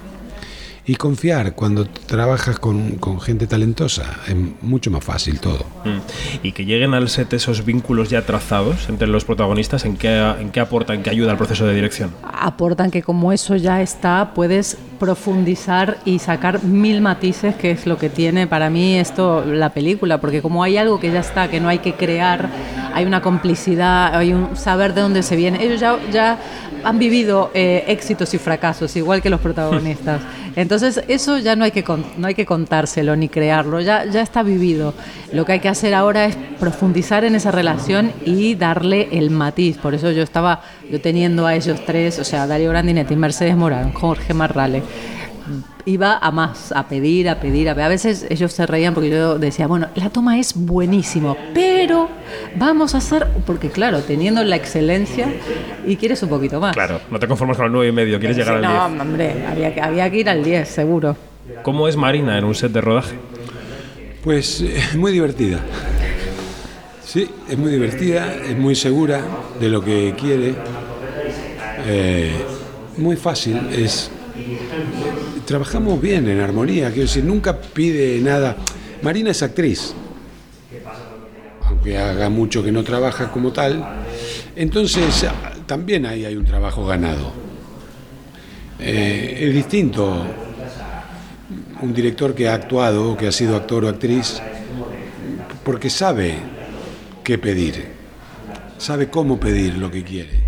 y 0.87 0.94
confiar 0.94 1.55
cuando 1.55 1.87
trabajas 1.87 2.59
con, 2.61 2.99
gente 3.21 3.47
talentosa. 3.47 4.05
Es 4.29 4.37
mucho 4.62 4.91
más 4.91 5.03
fácil 5.03 5.41
todo. 5.41 5.67
Mm. 5.85 6.44
Y 6.44 6.53
que 6.53 6.65
lleguen 6.65 6.94
al 6.94 7.09
set 7.09 7.33
esos 7.33 7.65
vínculos 7.65 8.09
ya 8.09 8.23
trazados 8.23 8.88
entre 8.88 9.09
los 9.09 9.25
protagonistas, 9.25 9.85
¿en 9.85 9.97
qué, 9.97 10.17
¿en 10.41 10.50
qué 10.50 10.61
aportan, 10.61 11.03
qué 11.03 11.11
ayuda 11.11 11.33
al 11.33 11.38
proceso 11.38 11.67
de 11.67 11.75
dirección? 11.75 12.15
Aportan 12.23 12.91
que 12.91 13.03
como 13.03 13.33
eso 13.33 13.56
ya 13.56 13.83
está, 13.83 14.33
puedes 14.33 14.79
profundizar 15.00 15.99
y 16.05 16.21
sacar 16.21 16.62
mil 16.62 17.00
matices, 17.00 17.56
que 17.56 17.73
es 17.73 17.87
lo 17.87 17.99
que 17.99 18.09
tiene 18.09 18.47
para 18.47 18.71
mí 18.71 18.97
esto 18.97 19.44
la 19.44 19.71
película, 19.71 20.21
porque 20.21 20.41
como 20.41 20.62
hay 20.62 20.77
algo 20.77 21.00
que 21.00 21.11
ya 21.11 21.21
está, 21.21 21.49
que 21.49 21.61
no 21.61 21.69
hay 21.69 21.81
que 21.81 21.94
crear, 21.94 22.49
hay 22.94 23.05
una 23.05 23.21
complicidad, 23.21 24.15
hay 24.15 24.33
un 24.33 24.56
saber 24.56 24.94
de 24.94 25.00
dónde 25.03 25.23
se 25.23 25.37
viene. 25.37 25.62
Ellos 25.62 25.81
ya, 25.81 25.99
ya 26.11 26.38
han 26.85 26.99
vivido 26.99 27.50
eh, 27.53 27.85
éxitos 27.88 28.33
y 28.35 28.38
fracasos, 28.38 28.94
igual 28.97 29.21
que 29.21 29.29
los 29.29 29.41
protagonistas. 29.41 30.21
Entonces, 30.56 31.03
eso 31.06 31.38
ya 31.38 31.55
no 31.55 31.64
hay 31.64 31.70
que, 31.70 31.85
no 32.17 32.26
hay 32.26 32.35
que 32.35 32.47
contárselo 32.47 33.14
ni 33.14 33.29
crearlo, 33.29 33.81
ya, 33.81 34.06
ya 34.06 34.23
está 34.23 34.43
vivido. 34.43 34.94
Lo 35.32 35.44
que 35.44 35.53
hay 35.53 35.61
que 35.61 35.69
hacer 35.69 35.95
ahora 35.95 36.25
es 36.25 36.37
profundizar 36.59 37.25
en 37.25 37.35
esa 37.35 37.50
relación 37.50 38.11
y 38.25 38.54
darle 38.54 39.09
el 39.12 39.30
matiz. 39.30 39.76
Por 39.76 39.95
eso 39.95 40.11
yo 40.11 40.23
estaba 40.23 40.62
yo 40.90 41.00
teniendo 41.00 41.47
a 41.47 41.54
ellos 41.54 41.85
tres, 41.85 42.19
o 42.19 42.25
sea, 42.25 42.47
Dario 42.47 42.71
Grandinetti, 42.71 43.16
Mercedes 43.16 43.54
Morán, 43.54 43.92
Jorge 43.92 44.33
Marrale 44.35 44.83
iba 45.85 46.19
a 46.19 46.31
más, 46.31 46.73
a 46.73 46.88
pedir, 46.88 47.29
a 47.29 47.41
pedir, 47.41 47.69
a 47.69 47.75
pedir. 47.75 47.85
A 47.85 47.88
veces 47.88 48.26
ellos 48.29 48.53
se 48.53 48.67
reían 48.67 48.95
porque 48.95 49.11
yo 49.11 49.38
decía, 49.38 49.67
bueno, 49.67 49.88
la 49.95 50.11
toma 50.11 50.38
es 50.38 50.55
buenísimo, 50.55 51.37
pero 51.55 52.09
vamos 52.57 52.95
a 52.95 52.99
hacer, 52.99 53.26
porque 53.47 53.71
claro, 53.71 54.00
teniendo 54.00 54.43
la 54.45 54.57
excelencia 54.57 55.29
y 55.87 55.97
quieres 55.97 56.23
un 56.23 56.29
poquito 56.29 56.61
más. 56.61 56.75
Claro, 56.75 57.00
no 57.11 57.19
te 57.19 57.29
conformas 57.29 57.57
con 57.57 57.67
el 57.67 57.73
9 57.73 57.88
y 57.88 57.93
medio, 57.93 58.19
quieres 58.19 58.37
llegar 58.37 58.57
al 58.57 58.61
10. 58.62 58.73
No, 58.73 59.03
hombre, 59.03 59.47
había 59.47 59.75
que, 59.75 59.81
había 59.81 60.11
que 60.11 60.17
ir 60.19 60.29
al 60.29 60.43
10, 60.43 60.69
seguro. 60.69 61.17
¿Cómo 61.62 61.88
es 61.88 61.97
Marina 61.97 62.37
en 62.37 62.45
un 62.45 62.55
set 62.55 62.73
de 62.73 62.81
rodaje? 62.81 63.17
Pues 64.25 64.61
es 64.61 64.95
eh, 64.95 64.99
muy 64.99 65.12
divertida. 65.12 65.61
Sí, 67.05 67.31
es 67.49 67.57
muy 67.57 67.71
divertida, 67.71 68.35
es 68.35 68.59
muy 68.59 68.75
segura 68.75 69.21
de 69.61 69.69
lo 69.69 69.83
que 69.83 70.15
quiere. 70.19 70.55
Eh, 71.87 72.33
muy 72.97 73.15
fácil, 73.15 73.61
es 73.71 74.11
trabajamos 75.47 76.00
bien 76.00 76.29
en 76.29 76.41
armonía, 76.41 76.88
quiero 76.88 77.03
decir, 77.03 77.25
nunca 77.25 77.59
pide 77.59 78.21
nada. 78.21 78.57
Marina 79.03 79.31
es 79.31 79.43
actriz, 79.43 79.95
aunque 81.62 81.97
haga 81.97 82.29
mucho 82.29 82.62
que 82.62 82.73
no 82.73 82.83
trabaja 82.83 83.31
como 83.31 83.53
tal, 83.53 83.83
entonces 84.57 85.26
también 85.67 86.05
ahí 86.05 86.25
hay 86.25 86.37
un 86.37 86.45
trabajo 86.45 86.85
ganado. 86.85 87.33
Eh, 88.79 89.38
es 89.41 89.55
distinto 89.55 90.26
un 91.81 91.95
director 91.95 92.35
que 92.35 92.49
ha 92.49 92.55
actuado, 92.55 93.17
que 93.17 93.29
ha 93.29 93.33
sido 93.33 93.57
actor 93.57 93.85
o 93.85 93.88
actriz, 93.88 94.43
porque 95.65 95.91
sabe 95.91 96.35
qué 97.23 97.38
pedir, 97.38 97.87
sabe 98.79 99.09
cómo 99.09 99.38
pedir 99.38 99.76
lo 99.79 99.91
que 99.91 100.03
quiere. 100.03 100.45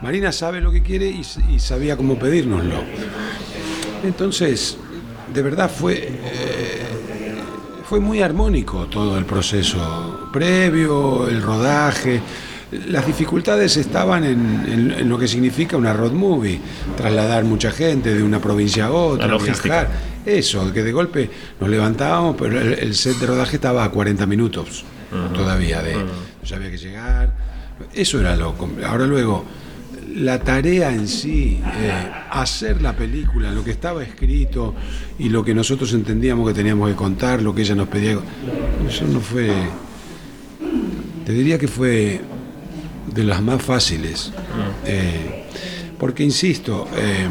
Marina 0.00 0.32
sabe 0.32 0.60
lo 0.60 0.70
que 0.70 0.82
quiere 0.82 1.08
y, 1.08 1.22
y 1.52 1.58
sabía 1.58 1.96
cómo 1.96 2.18
pedírnoslo. 2.18 2.76
Entonces, 4.04 4.76
de 5.32 5.42
verdad 5.42 5.70
fue, 5.70 5.94
eh, 6.08 6.82
fue 7.88 8.00
muy 8.00 8.22
armónico 8.22 8.86
todo 8.86 9.18
el 9.18 9.24
proceso 9.24 10.28
previo, 10.32 11.28
el 11.28 11.42
rodaje, 11.42 12.20
Las 12.90 13.06
dificultades 13.06 13.78
estaban 13.78 14.24
en, 14.24 14.66
en- 14.70 14.90
en 14.90 15.08
lo 15.08 15.18
que 15.18 15.26
significa 15.26 15.78
una 15.78 15.94
road 15.94 16.12
movie, 16.12 16.60
trasladar 16.98 17.44
mucha 17.44 17.70
gente 17.70 18.14
de 18.14 18.22
una 18.22 18.40
provincia 18.42 18.84
a 18.88 18.90
otra, 18.92 19.24
La 19.38 19.44
viajar. 19.62 19.88
Eso, 20.26 20.70
que 20.70 20.82
de 20.82 20.92
golpe 20.92 21.30
nos 21.58 21.70
levantábamos, 21.70 22.36
pero 22.38 22.60
el, 22.60 22.74
el 22.74 22.94
set 22.94 23.16
de 23.20 23.26
rodaje 23.26 23.56
estaba 23.56 23.84
a 23.84 23.90
40 23.90 24.26
minutos 24.26 24.84
todavía 25.32 25.80
de. 25.82 25.94
Ya 26.44 26.56
había 26.56 26.70
que 26.70 26.76
llegar. 26.76 27.32
Eso 27.94 28.20
era 28.20 28.36
lo. 28.36 28.54
Ahora 28.86 29.06
luego, 29.06 29.46
la 30.14 30.38
tarea 30.40 30.90
en 30.92 31.06
sí, 31.08 31.60
eh, 31.80 31.92
hacer 32.30 32.80
la 32.82 32.94
película, 32.94 33.50
lo 33.52 33.62
que 33.64 33.70
estaba 33.70 34.02
escrito 34.02 34.74
y 35.18 35.28
lo 35.28 35.44
que 35.44 35.54
nosotros 35.54 35.92
entendíamos 35.92 36.48
que 36.48 36.54
teníamos 36.54 36.88
que 36.88 36.96
contar, 36.96 37.42
lo 37.42 37.54
que 37.54 37.62
ella 37.62 37.74
nos 37.74 37.88
pedía. 37.88 38.18
Eso 38.88 39.06
no 39.06 39.20
fue. 39.20 39.50
Te 41.24 41.32
diría 41.32 41.58
que 41.58 41.68
fue 41.68 42.20
de 43.14 43.24
las 43.24 43.42
más 43.42 43.62
fáciles. 43.62 44.32
Eh, 44.86 45.44
porque, 45.98 46.22
insisto, 46.24 46.86
eh, 46.96 47.26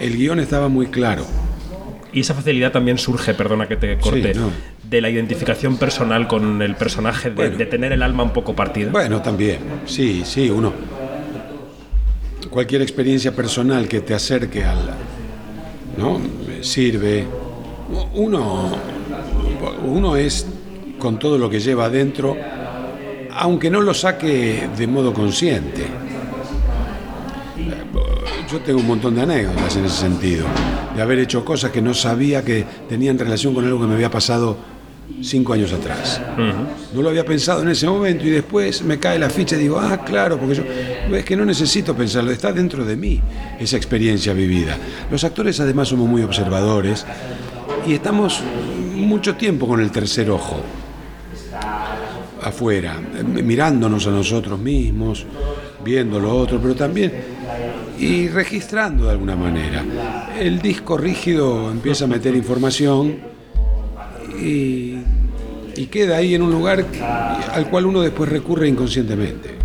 el 0.00 0.16
guion 0.16 0.40
estaba 0.40 0.68
muy 0.68 0.86
claro. 0.86 1.26
Y 2.12 2.20
esa 2.20 2.34
facilidad 2.34 2.72
también 2.72 2.98
surge, 2.98 3.34
perdona 3.34 3.66
que 3.66 3.76
te 3.76 3.96
corte, 3.98 4.34
Sí, 4.34 4.38
no. 4.38 4.50
de 4.88 5.00
la 5.00 5.08
identificación 5.08 5.78
personal 5.78 6.28
con 6.28 6.60
el 6.60 6.76
personaje, 6.76 7.30
de, 7.30 7.34
Bueno. 7.34 7.56
de 7.56 7.66
tener 7.66 7.92
el 7.92 8.02
alma 8.02 8.22
un 8.22 8.32
poco 8.34 8.54
partida. 8.54 8.90
Bueno, 8.92 9.22
también, 9.22 9.58
sí, 9.86 10.22
sí, 10.24 10.50
uno. 10.50 10.72
Cualquier 12.52 12.82
experiencia 12.82 13.34
personal 13.34 13.88
que 13.88 14.02
te 14.02 14.12
acerque 14.12 14.62
al. 14.62 14.90
¿No? 15.96 16.20
Sirve. 16.60 17.24
Uno. 18.14 18.76
Uno 19.86 20.16
es 20.16 20.46
con 20.98 21.18
todo 21.18 21.38
lo 21.38 21.48
que 21.48 21.60
lleva 21.60 21.86
adentro, 21.86 22.36
aunque 23.32 23.70
no 23.70 23.80
lo 23.80 23.94
saque 23.94 24.68
de 24.76 24.86
modo 24.86 25.14
consciente. 25.14 25.86
Yo 28.50 28.60
tengo 28.60 28.80
un 28.80 28.86
montón 28.86 29.14
de 29.14 29.22
anécdotas 29.22 29.76
en 29.76 29.86
ese 29.86 29.96
sentido, 29.96 30.46
de 30.94 31.00
haber 31.00 31.20
hecho 31.20 31.42
cosas 31.42 31.70
que 31.70 31.80
no 31.80 31.94
sabía 31.94 32.44
que 32.44 32.66
tenían 32.86 33.18
relación 33.18 33.54
con 33.54 33.64
algo 33.64 33.80
que 33.80 33.86
me 33.86 33.94
había 33.94 34.10
pasado 34.10 34.58
cinco 35.22 35.54
años 35.54 35.72
atrás. 35.72 36.20
No 36.94 37.02
lo 37.02 37.08
había 37.08 37.24
pensado 37.24 37.62
en 37.62 37.68
ese 37.68 37.86
momento 37.86 38.26
y 38.26 38.30
después 38.30 38.82
me 38.82 38.98
cae 38.98 39.18
la 39.18 39.30
ficha 39.30 39.56
y 39.56 39.60
digo, 39.60 39.80
ah, 39.80 40.04
claro, 40.04 40.38
porque 40.38 40.54
yo 40.54 40.62
es 41.10 41.24
que 41.24 41.36
no 41.36 41.44
necesito 41.44 41.94
pensarlo, 41.94 42.30
está 42.30 42.52
dentro 42.52 42.84
de 42.84 42.96
mí 42.96 43.20
esa 43.58 43.76
experiencia 43.76 44.32
vivida. 44.32 44.76
Los 45.10 45.24
actores 45.24 45.58
además 45.60 45.88
somos 45.88 46.08
muy 46.08 46.22
observadores 46.22 47.04
y 47.86 47.94
estamos 47.94 48.40
mucho 48.94 49.36
tiempo 49.36 49.66
con 49.66 49.80
el 49.80 49.90
tercer 49.90 50.30
ojo 50.30 50.60
afuera, 52.42 53.00
mirándonos 53.24 54.06
a 54.06 54.10
nosotros 54.10 54.58
mismos, 54.58 55.26
viendo 55.84 56.18
lo 56.18 56.34
otro, 56.36 56.58
pero 56.60 56.74
también 56.74 57.12
y 57.98 58.28
registrando 58.28 59.04
de 59.04 59.12
alguna 59.12 59.36
manera. 59.36 59.84
El 60.38 60.60
disco 60.60 60.96
rígido 60.96 61.70
empieza 61.70 62.04
a 62.04 62.08
meter 62.08 62.34
información 62.34 63.18
y, 64.40 64.96
y 65.76 65.86
queda 65.86 66.16
ahí 66.16 66.34
en 66.34 66.42
un 66.42 66.50
lugar 66.50 66.84
al 67.52 67.70
cual 67.70 67.86
uno 67.86 68.00
después 68.00 68.28
recurre 68.28 68.68
inconscientemente. 68.68 69.61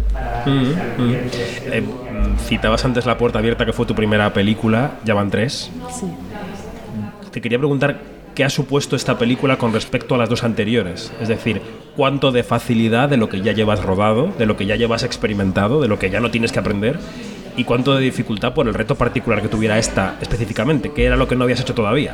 Eh, 0.48 1.82
mm, 1.82 2.38
citabas 2.40 2.86
antes 2.86 3.06
La 3.06 3.18
Puerta 3.18 3.40
Abierta, 3.40 3.66
que 3.66 3.74
fue 3.74 3.86
tu 3.86 3.96
primera 3.96 4.32
película, 4.34 5.00
ya 5.04 5.14
van 5.14 5.30
tres. 5.30 5.70
Sí. 5.92 6.08
Te 7.32 7.42
quería 7.42 7.58
preguntar 7.58 8.00
qué 8.34 8.44
ha 8.44 8.50
supuesto 8.50 8.96
esta 8.96 9.18
película 9.18 9.58
con 9.58 9.74
respecto 9.74 10.16
a 10.16 10.18
las 10.18 10.30
dos 10.30 10.44
anteriores. 10.44 11.12
Es 11.20 11.28
decir, 11.28 11.62
cuánto 11.96 12.32
de 12.32 12.44
facilidad 12.44 13.10
de 13.10 13.18
lo 13.18 13.30
que 13.30 13.42
ya 13.42 13.52
llevas 13.52 13.84
rodado, 13.84 14.32
de 14.38 14.46
lo 14.46 14.56
que 14.56 14.66
ya 14.66 14.76
llevas 14.76 15.04
experimentado, 15.04 15.82
de 15.82 15.88
lo 15.88 16.00
que 16.00 16.10
ya 16.10 16.20
no 16.20 16.32
tienes 16.32 16.52
que 16.52 16.60
aprender, 16.60 17.00
y 17.56 17.64
cuánto 17.64 17.96
de 17.96 18.02
dificultad 18.02 18.54
por 18.54 18.68
el 18.68 18.76
reto 18.76 18.96
particular 18.96 19.42
que 19.42 19.48
tuviera 19.48 19.80
esta 19.80 20.18
específicamente, 20.22 20.92
que 20.94 21.06
era 21.06 21.16
lo 21.16 21.28
que 21.28 21.36
no 21.36 21.44
habías 21.44 21.60
hecho 21.60 21.74
todavía. 21.74 22.14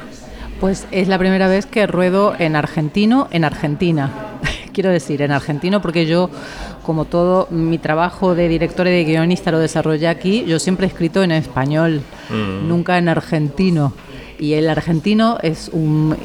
Pues 0.62 0.88
es 0.92 1.10
la 1.10 1.20
primera 1.20 1.50
vez 1.50 1.66
que 1.66 1.88
ruedo 1.88 2.34
en 2.40 2.56
argentino, 2.56 3.28
en 3.32 3.44
Argentina. 3.44 4.33
Quiero 4.74 4.90
decir, 4.90 5.22
en 5.22 5.32
argentino, 5.32 5.82
porque 5.82 6.06
yo, 6.06 6.30
como 6.86 7.06
todo 7.06 7.48
mi 7.52 7.78
trabajo 7.78 8.36
de 8.36 8.48
directora 8.48 8.90
y 8.90 8.94
de 8.94 9.04
guionista 9.06 9.52
lo 9.52 9.60
desarrollé 9.60 10.08
aquí, 10.08 10.44
yo 10.46 10.60
siempre 10.60 10.88
he 10.88 10.90
escrito 10.90 11.24
en 11.24 11.32
español, 11.32 12.02
nunca 12.68 12.98
en 12.98 13.08
argentino. 13.08 13.94
Y 14.40 14.54
el 14.54 14.68
argentino 14.68 15.38
es 15.42 15.70
un 15.72 16.18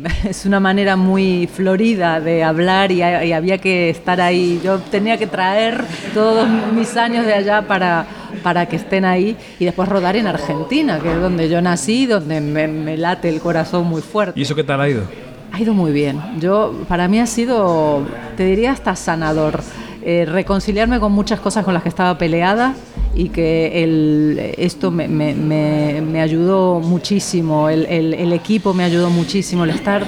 es 0.28 0.46
una 0.46 0.60
manera 0.60 0.96
muy 0.96 1.48
florida 1.52 2.20
de 2.20 2.42
hablar 2.42 2.92
y, 2.92 2.96
y 2.98 3.32
había 3.32 3.58
que 3.58 3.90
estar 3.90 4.20
ahí. 4.20 4.60
Yo 4.64 4.78
tenía 4.78 5.16
que 5.18 5.26
traer 5.26 5.84
todos 6.14 6.48
mis 6.74 6.96
años 6.96 7.26
de 7.26 7.34
allá 7.34 7.62
para, 7.62 8.06
para 8.42 8.66
que 8.66 8.76
estén 8.76 9.04
ahí 9.04 9.36
y 9.58 9.64
después 9.64 9.88
rodar 9.88 10.16
en 10.16 10.26
Argentina, 10.26 10.98
que 11.00 11.12
es 11.12 11.20
donde 11.20 11.48
yo 11.48 11.60
nací, 11.60 12.06
donde 12.06 12.40
me, 12.40 12.68
me 12.68 12.96
late 12.96 13.28
el 13.28 13.40
corazón 13.40 13.86
muy 13.86 14.02
fuerte. 14.02 14.38
¿Y 14.38 14.42
eso 14.42 14.54
qué 14.54 14.64
tal 14.64 14.80
ha 14.80 14.88
ido? 14.88 15.29
Ha 15.52 15.60
ido 15.60 15.74
muy 15.74 15.92
bien. 15.92 16.20
Yo, 16.38 16.74
para 16.88 17.08
mí 17.08 17.18
ha 17.18 17.26
sido, 17.26 18.06
te 18.36 18.44
diría 18.44 18.72
hasta 18.72 18.94
sanador, 18.96 19.60
eh, 20.02 20.24
reconciliarme 20.26 21.00
con 21.00 21.12
muchas 21.12 21.40
cosas 21.40 21.64
con 21.64 21.74
las 21.74 21.82
que 21.82 21.88
estaba 21.88 22.16
peleada 22.16 22.74
y 23.14 23.28
que 23.28 23.82
el, 23.82 24.54
esto 24.56 24.90
me, 24.90 25.08
me- 25.08 25.34
me- 25.34 26.00
me 26.00 26.20
ayudó 26.22 26.78
muchísimo, 26.80 27.68
el, 27.68 27.84
el- 27.86 28.14
el 28.14 28.32
equipo 28.32 28.72
me 28.72 28.84
ayudó 28.84 29.10
muchísimo, 29.10 29.64
el 29.64 29.70
estar, 29.70 30.06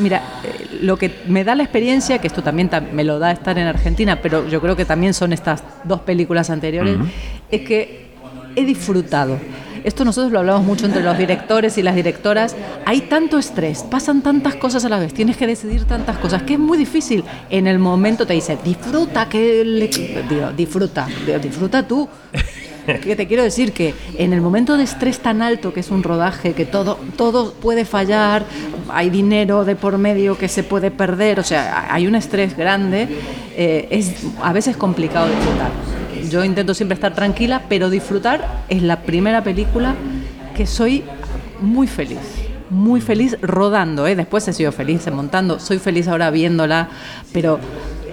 mira, 0.00 0.22
eh, 0.44 0.78
lo 0.82 0.96
que 0.98 1.10
me 1.26 1.42
da 1.42 1.54
la 1.54 1.62
experiencia, 1.62 2.18
que 2.18 2.26
esto 2.26 2.42
también 2.42 2.68
ta- 2.68 2.80
me 2.82 3.02
lo 3.02 3.18
da 3.18 3.32
estar 3.32 3.58
en 3.58 3.66
Argentina, 3.66 4.20
pero 4.20 4.46
yo 4.48 4.60
creo 4.60 4.76
que 4.76 4.84
también 4.84 5.14
son 5.14 5.32
estas 5.32 5.64
dos 5.84 6.00
películas 6.02 6.50
anteriores, 6.50 6.96
es 7.50 7.62
que 7.62 8.08
he 8.54 8.64
disfrutado. 8.64 9.38
Esto 9.84 10.06
nosotros 10.06 10.32
lo 10.32 10.38
hablamos 10.38 10.64
mucho 10.64 10.86
entre 10.86 11.02
los 11.02 11.16
directores 11.18 11.76
y 11.76 11.82
las 11.82 11.94
directoras. 11.94 12.56
Hay 12.86 13.02
tanto 13.02 13.38
estrés, 13.38 13.82
pasan 13.82 14.22
tantas 14.22 14.54
cosas 14.54 14.86
a 14.86 14.88
la 14.88 14.98
vez, 14.98 15.12
tienes 15.12 15.36
que 15.36 15.46
decidir 15.46 15.84
tantas 15.84 16.16
cosas, 16.16 16.42
que 16.42 16.54
es 16.54 16.58
muy 16.58 16.78
difícil. 16.78 17.22
En 17.50 17.66
el 17.66 17.78
momento 17.78 18.26
te 18.26 18.32
dice, 18.32 18.56
disfruta, 18.64 19.28
que 19.28 19.62
le... 19.62 19.88
Digo, 19.88 20.52
disfruta, 20.56 21.06
digo, 21.26 21.38
disfruta 21.38 21.86
tú. 21.86 22.08
Que 22.84 23.16
te 23.16 23.26
quiero 23.26 23.42
decir 23.42 23.72
que 23.72 23.94
en 24.18 24.34
el 24.34 24.42
momento 24.42 24.76
de 24.76 24.84
estrés 24.84 25.18
tan 25.20 25.40
alto 25.40 25.72
que 25.72 25.80
es 25.80 25.90
un 25.90 26.02
rodaje, 26.02 26.52
que 26.52 26.66
todo, 26.66 26.98
todo 27.16 27.54
puede 27.54 27.86
fallar, 27.86 28.44
hay 28.90 29.08
dinero 29.08 29.64
de 29.64 29.74
por 29.74 29.96
medio 29.96 30.36
que 30.36 30.48
se 30.48 30.64
puede 30.64 30.90
perder, 30.90 31.40
o 31.40 31.42
sea, 31.42 31.86
hay 31.88 32.06
un 32.06 32.14
estrés 32.14 32.54
grande, 32.54 33.08
eh, 33.56 33.88
es 33.90 34.26
a 34.42 34.52
veces 34.52 34.76
complicado 34.76 35.28
disfrutar. 35.28 35.93
Yo 36.34 36.42
intento 36.42 36.74
siempre 36.74 36.96
estar 36.96 37.14
tranquila, 37.14 37.62
pero 37.68 37.90
disfrutar 37.90 38.64
es 38.68 38.82
la 38.82 39.02
primera 39.02 39.44
película 39.44 39.94
que 40.56 40.66
soy 40.66 41.04
muy 41.60 41.86
feliz. 41.86 42.18
Muy 42.70 43.00
feliz 43.00 43.38
rodando, 43.40 44.08
¿eh? 44.08 44.16
después 44.16 44.48
he 44.48 44.52
sido 44.52 44.72
feliz 44.72 45.08
montando, 45.12 45.60
soy 45.60 45.78
feliz 45.78 46.08
ahora 46.08 46.32
viéndola, 46.32 46.88
pero 47.32 47.60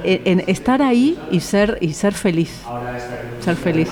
en 0.03 0.43
estar 0.45 0.83
ahí 0.83 1.17
y 1.31 1.39
ser, 1.39 1.79
y 1.81 1.93
ser 1.93 2.13
feliz. 2.13 2.61
Ser 3.41 3.55
feliz. 3.55 3.89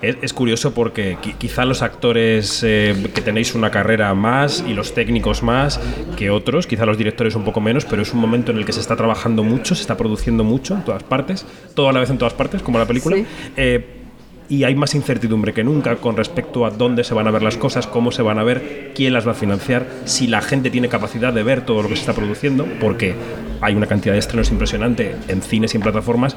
Es, 0.00 0.16
es 0.22 0.32
curioso 0.32 0.72
porque 0.72 1.18
qui- 1.18 1.34
quizá 1.36 1.64
los 1.66 1.82
actores 1.82 2.62
eh, 2.64 3.10
que 3.14 3.20
tenéis 3.20 3.54
una 3.54 3.70
carrera 3.70 4.14
más 4.14 4.64
y 4.66 4.72
los 4.72 4.94
técnicos 4.94 5.42
más 5.42 5.78
que 6.16 6.30
otros, 6.30 6.66
quizá 6.66 6.86
los 6.86 6.96
directores 6.96 7.34
un 7.34 7.44
poco 7.44 7.60
menos, 7.60 7.84
pero 7.84 8.00
es 8.00 8.12
un 8.14 8.20
momento 8.20 8.52
en 8.52 8.58
el 8.58 8.64
que 8.64 8.72
se 8.72 8.80
está 8.80 8.96
trabajando 8.96 9.44
mucho, 9.44 9.74
se 9.74 9.82
está 9.82 9.96
produciendo 9.96 10.44
mucho 10.44 10.74
en 10.74 10.82
todas 10.82 11.02
partes, 11.02 11.44
todo 11.74 11.88
a 11.90 11.92
la 11.92 12.00
vez 12.00 12.10
en 12.10 12.18
todas 12.18 12.32
partes, 12.32 12.62
como 12.62 12.78
la 12.78 12.86
película. 12.86 13.16
Sí. 13.16 13.26
Eh, 13.56 13.96
y 14.48 14.64
hay 14.64 14.74
más 14.74 14.96
incertidumbre 14.96 15.52
que 15.52 15.62
nunca 15.62 15.94
con 15.96 16.16
respecto 16.16 16.66
a 16.66 16.70
dónde 16.70 17.04
se 17.04 17.14
van 17.14 17.28
a 17.28 17.30
ver 17.30 17.42
las 17.42 17.56
cosas, 17.56 17.86
cómo 17.86 18.10
se 18.10 18.22
van 18.22 18.38
a 18.40 18.42
ver, 18.42 18.90
quién 18.96 19.12
las 19.12 19.24
va 19.24 19.30
a 19.30 19.34
financiar, 19.34 19.86
si 20.06 20.26
la 20.26 20.40
gente 20.42 20.70
tiene 20.70 20.88
capacidad 20.88 21.32
de 21.32 21.44
ver 21.44 21.64
todo 21.64 21.82
lo 21.82 21.88
que 21.88 21.94
se 21.94 22.00
está 22.00 22.14
produciendo, 22.14 22.66
porque 22.80 23.14
hay 23.60 23.76
una 23.76 23.86
cantidad 23.86 24.12
de 24.14 24.18
estrenos 24.18 24.50
impresionante 24.50 25.14
en 25.28 25.42
cines 25.42 25.74
y 25.74 25.76
en 25.76 25.82
plataformas 25.84 26.34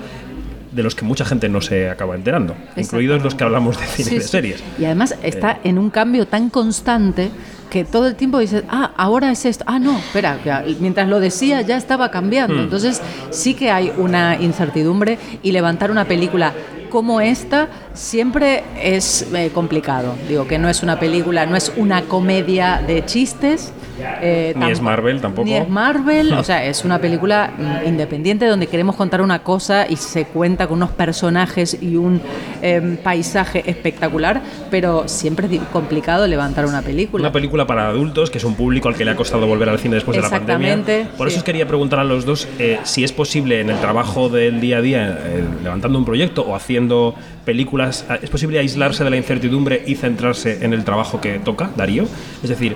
de 0.73 0.83
los 0.83 0.95
que 0.95 1.05
mucha 1.05 1.25
gente 1.25 1.49
no 1.49 1.61
se 1.61 1.89
acaba 1.89 2.15
enterando, 2.15 2.55
incluidos 2.75 3.23
los 3.23 3.35
que 3.35 3.43
hablamos 3.43 3.79
de 3.79 3.85
cine 3.85 4.11
y 4.11 4.19
de 4.19 4.21
series. 4.21 4.63
Y 4.79 4.85
además 4.85 5.15
está 5.23 5.59
en 5.63 5.77
un 5.77 5.89
cambio 5.89 6.27
tan 6.27 6.49
constante 6.49 7.29
que 7.69 7.83
todo 7.83 8.07
el 8.07 8.15
tiempo 8.15 8.37
dices, 8.37 8.63
ah, 8.69 8.91
ahora 8.97 9.31
es 9.31 9.45
esto, 9.45 9.63
ah, 9.67 9.79
no, 9.79 9.97
espera, 9.97 10.37
ya, 10.45 10.63
mientras 10.79 11.07
lo 11.09 11.19
decía 11.19 11.61
ya 11.61 11.75
estaba 11.75 12.11
cambiando. 12.11 12.61
Entonces 12.61 13.01
sí 13.31 13.55
que 13.55 13.71
hay 13.71 13.91
una 13.97 14.37
incertidumbre 14.39 15.17
y 15.41 15.51
levantar 15.51 15.89
una 15.89 16.05
película 16.05 16.53
como 16.93 17.19
esta 17.21 17.69
siempre 17.95 18.63
es 18.79 19.27
eh, 19.33 19.49
complicado. 19.51 20.13
Digo 20.29 20.47
que 20.47 20.59
no 20.59 20.69
es 20.69 20.83
una 20.83 20.99
película, 20.99 21.47
no 21.47 21.55
es 21.55 21.73
una 21.75 22.03
comedia 22.03 22.83
de 22.85 23.03
chistes, 23.03 23.73
Eh, 23.99 24.53
Ni 24.57 24.71
es 24.71 24.81
Marvel 24.81 25.21
tampoco. 25.21 25.45
Ni 25.45 25.55
es 25.55 25.69
Marvel, 25.69 26.33
o 26.33 26.43
sea, 26.43 26.65
es 26.65 26.83
una 26.83 26.99
película 26.99 27.51
independiente 27.85 28.45
donde 28.45 28.67
queremos 28.67 28.95
contar 28.95 29.21
una 29.21 29.39
cosa 29.39 29.85
y 29.87 29.95
se 29.95 30.25
cuenta 30.25 30.67
con 30.67 30.77
unos 30.77 30.91
personajes 30.91 31.77
y 31.81 31.95
un 31.95 32.21
em, 32.61 32.97
paisaje 32.97 33.63
espectacular, 33.69 34.41
pero 34.71 35.07
siempre 35.07 35.47
es 35.51 35.61
complicado 35.71 36.27
levantar 36.27 36.65
una 36.65 36.81
película. 36.81 37.21
Una 37.21 37.31
película 37.31 37.67
para 37.67 37.87
adultos, 37.87 38.29
que 38.29 38.37
es 38.39 38.43
un 38.43 38.55
público 38.55 38.87
al 38.87 38.95
que 38.95 39.05
le 39.05 39.11
ha 39.11 39.15
costado 39.15 39.45
volver 39.47 39.69
al 39.69 39.79
cine 39.79 39.95
después 39.95 40.17
de 40.17 40.23
la 40.23 40.29
pandemia. 40.29 40.73
Por 41.17 41.27
eso 41.27 41.37
os 41.37 41.43
quería 41.43 41.67
preguntar 41.67 41.99
a 41.99 42.03
los 42.03 42.25
dos 42.25 42.47
eh, 42.59 42.79
si 42.83 43.03
es 43.03 43.11
posible 43.11 43.61
en 43.61 43.69
el 43.69 43.79
trabajo 43.79 44.29
del 44.29 44.59
día 44.59 44.77
a 44.77 44.81
día, 44.81 45.19
eh, 45.23 45.43
levantando 45.63 45.97
un 45.97 46.05
proyecto 46.05 46.43
o 46.43 46.55
haciendo 46.55 47.15
películas, 47.45 48.05
eh, 48.09 48.19
¿es 48.21 48.29
posible 48.29 48.59
aislarse 48.59 49.03
de 49.03 49.09
la 49.09 49.17
incertidumbre 49.17 49.83
y 49.85 49.95
centrarse 49.95 50.65
en 50.65 50.73
el 50.73 50.83
trabajo 50.83 51.21
que 51.21 51.39
toca, 51.39 51.69
Darío? 51.75 52.05
Es 52.41 52.49
decir, 52.49 52.75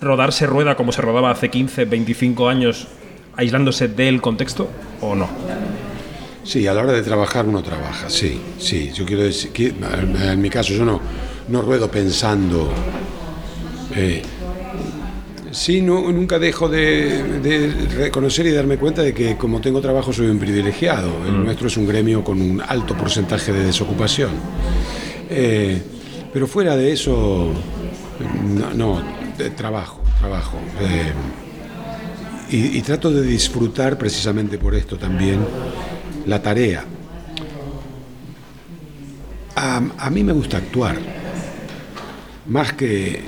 rodarse 0.00 0.46
rueda 0.46 0.76
como 0.76 0.92
se 0.92 1.02
rodaba 1.02 1.30
hace 1.30 1.50
15, 1.50 1.84
25 1.84 2.48
años, 2.48 2.86
aislándose 3.36 3.88
del 3.88 4.20
contexto 4.20 4.68
o 5.00 5.14
no? 5.14 5.28
Sí, 6.42 6.66
a 6.66 6.74
la 6.74 6.82
hora 6.82 6.92
de 6.92 7.02
trabajar 7.02 7.46
uno 7.46 7.62
trabaja, 7.62 8.08
sí, 8.08 8.40
sí. 8.58 8.90
Yo 8.94 9.04
quiero 9.04 9.22
decir 9.22 9.50
que 9.52 9.68
en 9.68 10.40
mi 10.40 10.48
caso 10.50 10.72
yo 10.72 10.84
no, 10.84 11.00
no 11.48 11.62
ruedo 11.62 11.90
pensando. 11.90 12.72
eh, 13.94 14.22
sí, 15.50 15.82
no, 15.82 16.10
nunca 16.12 16.38
dejo 16.38 16.68
de, 16.68 17.40
de 17.40 17.68
reconocer 17.96 18.46
y 18.46 18.52
darme 18.52 18.78
cuenta 18.78 19.02
de 19.02 19.12
que 19.12 19.36
como 19.36 19.60
tengo 19.60 19.80
trabajo 19.80 20.12
soy 20.12 20.28
un 20.28 20.38
privilegiado. 20.38 21.10
El 21.26 21.44
nuestro 21.44 21.66
es 21.68 21.76
un 21.76 21.86
gremio 21.86 22.24
con 22.24 22.40
un 22.40 22.62
alto 22.66 22.96
porcentaje 22.96 23.52
de 23.52 23.66
desocupación. 23.66 24.30
Eh, 25.28 25.80
pero 26.32 26.46
fuera 26.46 26.74
de 26.76 26.92
eso, 26.92 27.52
no, 28.44 28.74
no, 28.74 29.02
trabajo, 29.48 30.02
trabajo. 30.18 30.58
eh, 30.82 31.12
y, 32.50 32.76
y 32.78 32.82
trato 32.82 33.10
de 33.10 33.22
disfrutar 33.22 33.96
precisamente 33.96 34.58
por 34.58 34.74
esto 34.74 34.98
también 34.98 35.40
la 36.26 36.42
tarea. 36.42 36.84
A, 39.56 39.80
a 39.98 40.10
mí 40.10 40.22
me 40.22 40.32
gusta 40.32 40.58
actuar, 40.58 40.96
más 42.46 42.72
que, 42.74 43.22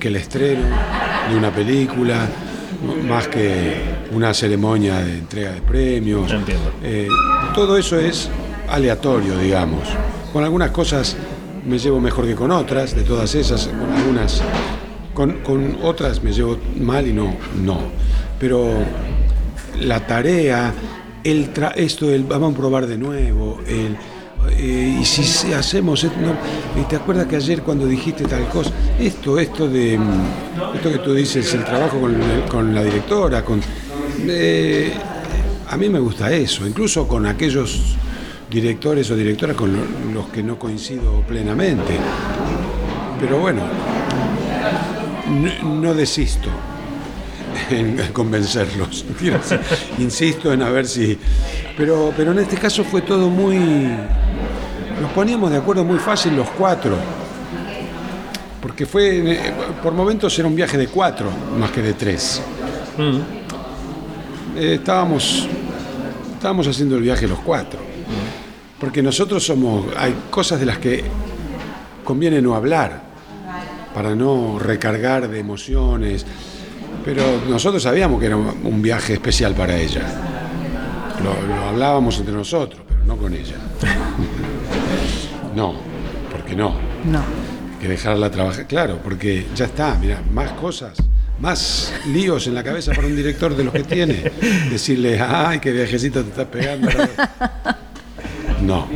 que 0.00 0.08
el 0.08 0.16
estreno 0.16 0.62
de 1.30 1.36
una 1.36 1.54
película, 1.54 2.26
más 3.06 3.28
que 3.28 3.74
una 4.12 4.32
ceremonia 4.32 5.00
de 5.00 5.18
entrega 5.18 5.52
de 5.52 5.60
premios. 5.60 6.32
Entiendo. 6.32 6.72
Eh, 6.82 7.08
todo 7.54 7.76
eso 7.76 7.98
es 7.98 8.28
aleatorio, 8.68 9.36
digamos. 9.38 9.88
Con 10.32 10.44
algunas 10.44 10.70
cosas 10.70 11.16
me 11.66 11.78
llevo 11.78 12.00
mejor 12.00 12.26
que 12.26 12.34
con 12.34 12.50
otras, 12.52 12.94
de 12.94 13.02
todas 13.02 13.34
esas, 13.34 13.66
con 13.66 13.92
algunas, 13.92 14.40
con, 15.14 15.38
con 15.38 15.78
otras 15.82 16.22
me 16.22 16.32
llevo 16.32 16.56
mal 16.80 17.06
y 17.06 17.12
no, 17.12 17.34
no. 17.62 17.78
Pero 18.38 18.70
la 19.80 20.06
tarea, 20.06 20.72
el 21.24 21.52
tra- 21.52 21.72
esto, 21.76 22.10
el 22.10 22.24
vamos 22.24 22.54
a 22.54 22.56
probar 22.56 22.86
de 22.86 22.96
nuevo, 22.98 23.60
el, 23.66 23.96
eh, 24.52 24.98
y 25.00 25.04
si 25.04 25.52
hacemos, 25.52 26.02
esto, 26.04 26.16
no, 26.20 26.86
te 26.86 26.96
acuerdas 26.96 27.26
que 27.26 27.36
ayer 27.36 27.62
cuando 27.62 27.86
dijiste 27.86 28.24
tal 28.24 28.48
cosa, 28.48 28.70
esto, 28.98 29.38
esto 29.38 29.68
de, 29.68 29.98
mm, 29.98 30.74
esto 30.76 30.90
que 30.92 30.98
tú 30.98 31.12
dices, 31.14 31.52
el 31.54 31.64
trabajo 31.64 32.00
con, 32.00 32.16
con 32.48 32.74
la 32.74 32.82
directora, 32.82 33.44
con, 33.44 33.60
eh, 34.26 34.92
a 35.68 35.76
mí 35.76 35.88
me 35.88 35.98
gusta 36.00 36.32
eso, 36.32 36.66
incluso 36.66 37.06
con 37.06 37.26
aquellos 37.26 37.96
directores 38.50 39.10
o 39.10 39.16
directoras 39.16 39.54
con 39.56 39.72
lo- 39.72 40.12
los 40.14 40.28
que 40.30 40.42
no 40.42 40.58
coincido 40.58 41.20
plenamente. 41.28 41.92
Pero 43.20 43.38
bueno, 43.38 43.62
no, 45.30 45.74
no 45.74 45.94
desisto 45.94 46.48
en 47.70 47.96
convencerlos. 48.12 49.04
Insisto 49.98 50.52
en 50.52 50.62
a 50.62 50.70
ver 50.70 50.86
si. 50.86 51.18
Pero, 51.76 52.12
pero 52.16 52.32
en 52.32 52.40
este 52.40 52.56
caso 52.56 52.84
fue 52.84 53.02
todo 53.02 53.28
muy. 53.28 53.56
Nos 55.00 55.10
poníamos 55.14 55.50
de 55.50 55.56
acuerdo 55.56 55.84
muy 55.84 55.98
fácil 55.98 56.36
los 56.36 56.48
cuatro. 56.50 56.96
Porque 58.60 58.84
fue. 58.86 59.32
eh, 59.32 59.52
Por 59.82 59.94
momentos 59.94 60.38
era 60.38 60.46
un 60.46 60.54
viaje 60.54 60.76
de 60.76 60.88
cuatro 60.88 61.30
más 61.58 61.70
que 61.70 61.80
de 61.82 61.94
tres. 61.94 62.42
Eh, 64.56 64.74
estábamos. 64.74 65.48
Estábamos 66.34 66.66
haciendo 66.66 66.96
el 66.96 67.02
viaje 67.02 67.26
los 67.26 67.38
cuatro. 67.40 67.80
Porque 68.78 69.02
nosotros 69.02 69.44
somos. 69.44 69.86
Hay 69.96 70.14
cosas 70.30 70.60
de 70.60 70.66
las 70.66 70.78
que 70.78 71.04
conviene 72.04 72.40
no 72.42 72.54
hablar. 72.54 73.09
Para 73.94 74.14
no 74.14 74.58
recargar 74.58 75.28
de 75.28 75.38
emociones. 75.38 76.24
Pero 77.04 77.22
nosotros 77.48 77.82
sabíamos 77.82 78.20
que 78.20 78.26
era 78.26 78.36
un 78.36 78.82
viaje 78.82 79.14
especial 79.14 79.54
para 79.54 79.76
ella. 79.76 80.02
Lo, 81.24 81.46
lo 81.46 81.54
hablábamos 81.68 82.18
entre 82.18 82.34
nosotros, 82.34 82.82
pero 82.86 83.04
no 83.04 83.16
con 83.16 83.34
ella. 83.34 83.56
No, 85.54 85.74
porque 86.30 86.54
no. 86.54 86.74
No. 87.04 87.22
Que 87.80 87.88
dejarla 87.88 88.30
trabajar. 88.30 88.66
Claro, 88.66 89.00
porque 89.02 89.46
ya 89.54 89.64
está, 89.64 89.96
mira, 89.96 90.22
más 90.32 90.52
cosas, 90.52 90.96
más 91.40 91.92
líos 92.06 92.46
en 92.46 92.54
la 92.54 92.62
cabeza 92.62 92.92
para 92.92 93.06
un 93.06 93.16
director 93.16 93.56
de 93.56 93.64
los 93.64 93.72
que 93.72 93.82
tiene. 93.82 94.30
Decirle, 94.70 95.20
ay, 95.20 95.58
qué 95.58 95.72
viajecito 95.72 96.22
te 96.22 96.30
estás 96.30 96.46
pegando. 96.46 96.88
No. 98.62 98.86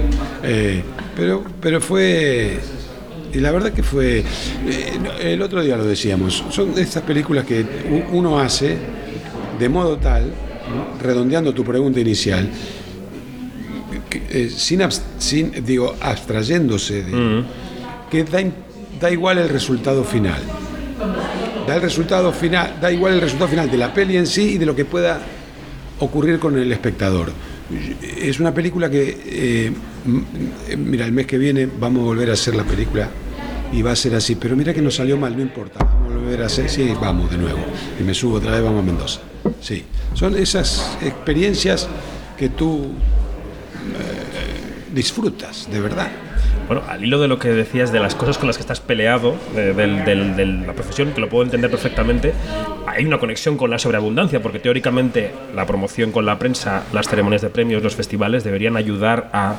Eh, 0.43 0.83
pero, 1.17 1.43
pero 1.59 1.81
fue. 1.81 2.61
Y 3.35 3.41
la 3.41 3.51
verdad 3.51 3.73
que 3.73 3.83
fue. 3.83 4.19
eh, 4.21 4.99
el 5.21 5.43
otro 5.43 5.63
día 5.63 5.77
lo 5.77 5.85
decíamos. 5.85 6.45
Son 6.51 6.79
estas 6.79 7.03
películas 7.03 7.45
que 7.45 7.65
uno 8.13 8.39
hace 8.39 8.77
de 9.59 9.69
modo 9.69 9.97
tal, 9.99 10.33
redondeando 11.03 11.53
tu 11.53 11.65
pregunta 11.65 12.01
inicial, 12.01 12.49
que, 14.09 14.23
eh, 14.31 14.51
sin, 15.19 15.65
digo, 15.65 15.95
abstrayéndose 16.01 17.03
de. 17.03 17.45
que 18.11 18.25
da, 18.25 18.41
da 19.01 19.11
igual 19.11 19.39
el 19.39 19.49
resultado 19.49 20.05
final. 20.05 20.41
Da 21.67 21.77
el 21.77 21.83
resultado 21.83 22.31
final, 22.33 22.77
da 22.81 22.93
igual 22.93 23.15
el 23.15 23.21
resultado 23.21 23.51
final 23.51 23.71
de 23.71 23.79
la 23.79 23.93
peli 23.93 24.17
en 24.17 24.27
sí 24.27 24.55
y 24.55 24.59
de 24.59 24.67
lo 24.67 24.77
que 24.77 24.85
pueda 24.85 25.21
ocurrir 26.01 26.39
con 26.39 26.57
el 26.59 26.71
espectador. 26.71 27.33
Es 28.21 28.39
una 28.41 28.53
película 28.53 28.91
que, 28.91 29.19
eh, 29.27 29.73
mira, 30.77 31.07
el 31.07 31.13
mes 31.13 31.27
que 31.27 31.39
viene 31.39 31.67
vamos 31.81 32.03
a 32.03 32.05
volver 32.05 32.31
a 32.31 32.35
hacer 32.35 32.55
la 32.55 32.65
película 32.65 33.09
y 33.73 33.83
va 33.83 33.93
a 33.93 33.97
ser 33.97 34.15
así, 34.15 34.37
pero 34.37 34.57
mira 34.57 34.73
que 34.73 34.83
nos 34.83 34.97
salió 34.97 35.17
mal, 35.17 35.37
no 35.37 35.43
importa, 35.43 35.85
vamos 35.85 36.13
a 36.13 36.17
volver 36.17 36.43
a 36.43 36.47
hacer, 36.47 36.69
sí, 36.69 36.93
vamos 37.01 37.31
de 37.31 37.39
nuevo, 37.39 37.59
y 37.99 38.03
me 38.03 38.15
subo 38.15 38.37
otra 38.37 38.53
vez, 38.53 38.63
vamos 38.63 38.83
a 38.83 38.87
Mendoza. 38.87 39.21
Sí, 39.61 39.85
son 40.15 40.37
esas 40.37 40.97
experiencias 41.03 41.89
que 42.39 42.49
tú 42.49 42.85
eh, 42.85 44.95
disfrutas, 44.95 45.71
de 45.71 45.81
verdad. 45.81 46.11
Bueno, 46.67 46.83
al 46.89 47.05
hilo 47.05 47.21
de 47.21 47.29
lo 47.29 47.39
que 47.39 47.49
decías 47.49 47.93
de 47.93 48.01
las 48.01 48.15
cosas 48.15 48.39
con 48.39 48.47
las 48.47 48.57
que 48.57 48.63
estás 48.63 48.81
peleado, 48.81 49.37
de, 49.55 49.75
de 49.75 50.47
la 50.47 50.73
profesión, 50.73 51.13
que 51.13 51.21
lo 51.21 51.29
puedo 51.29 51.45
entender 51.45 51.71
perfectamente, 51.71 52.33
hay 52.87 53.05
una 53.05 53.19
conexión 53.19 53.59
con 53.59 53.71
la 53.71 53.79
sobreabundancia, 53.79 54.41
porque 54.41 54.61
teóricamente 54.61 55.33
la 55.55 55.67
promoción 55.67 56.11
con 56.11 56.25
la 56.25 56.39
prensa, 56.39 56.85
las 56.93 57.09
ceremonias 57.09 57.43
de 57.43 57.51
premios, 57.51 57.83
los 57.83 57.95
festivales 57.95 58.45
deberían 58.45 58.77
ayudar 58.77 59.31
a 59.35 59.57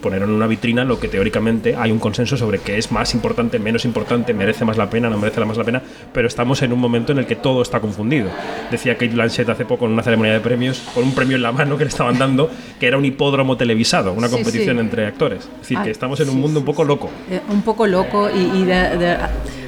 poner 0.00 0.22
en 0.22 0.30
una 0.30 0.46
vitrina 0.46 0.84
lo 0.84 1.00
que 1.00 1.08
teóricamente 1.08 1.74
hay 1.76 1.90
un 1.90 1.98
consenso 1.98 2.36
sobre 2.36 2.58
que 2.60 2.78
es 2.78 2.92
más 2.92 3.14
importante, 3.14 3.58
menos 3.58 3.84
importante, 3.84 4.34
merece 4.34 4.64
más 4.64 4.76
la 4.76 4.88
pena, 4.90 5.08
no 5.10 5.18
merece 5.18 5.44
más 5.44 5.56
la 5.56 5.64
pena, 5.64 5.82
pero 6.12 6.28
estamos 6.28 6.62
en 6.62 6.72
un 6.72 6.78
momento 6.80 7.12
en 7.12 7.18
el 7.18 7.26
que 7.26 7.36
todo 7.36 7.62
está 7.62 7.80
confundido. 7.80 8.28
Decía 8.70 8.94
Kate 8.94 9.08
Blanchett 9.14 9.48
hace 9.48 9.64
poco 9.64 9.86
en 9.86 9.92
una 9.92 10.02
ceremonia 10.02 10.32
de 10.34 10.40
premios, 10.40 10.80
con 10.94 11.04
un 11.04 11.14
premio 11.14 11.36
en 11.36 11.42
la 11.42 11.52
mano 11.52 11.76
que 11.76 11.84
le 11.84 11.88
estaban 11.90 12.18
dando, 12.18 12.50
que 12.78 12.86
era 12.86 12.96
un 12.98 13.04
hipódromo 13.04 13.56
televisado, 13.56 14.12
una 14.12 14.28
Sí, 14.28 14.34
competición 14.34 14.76
sí. 14.76 14.80
entre 14.80 15.06
actores. 15.06 15.40
Es 15.54 15.60
decir, 15.60 15.78
que 15.78 15.88
Ah, 15.88 15.92
estamos 15.92 16.20
en 16.20 16.28
un 16.28 16.34
sí, 16.34 16.40
mundo 16.40 16.60
un 16.60 16.66
poco 16.66 16.84
loco. 16.84 17.10
Eh, 17.30 17.40
un 17.48 17.62
poco 17.62 17.86
loco 17.86 18.28
y, 18.30 18.58
y 18.60 18.64
de- 18.64 18.96
de- 18.96 19.16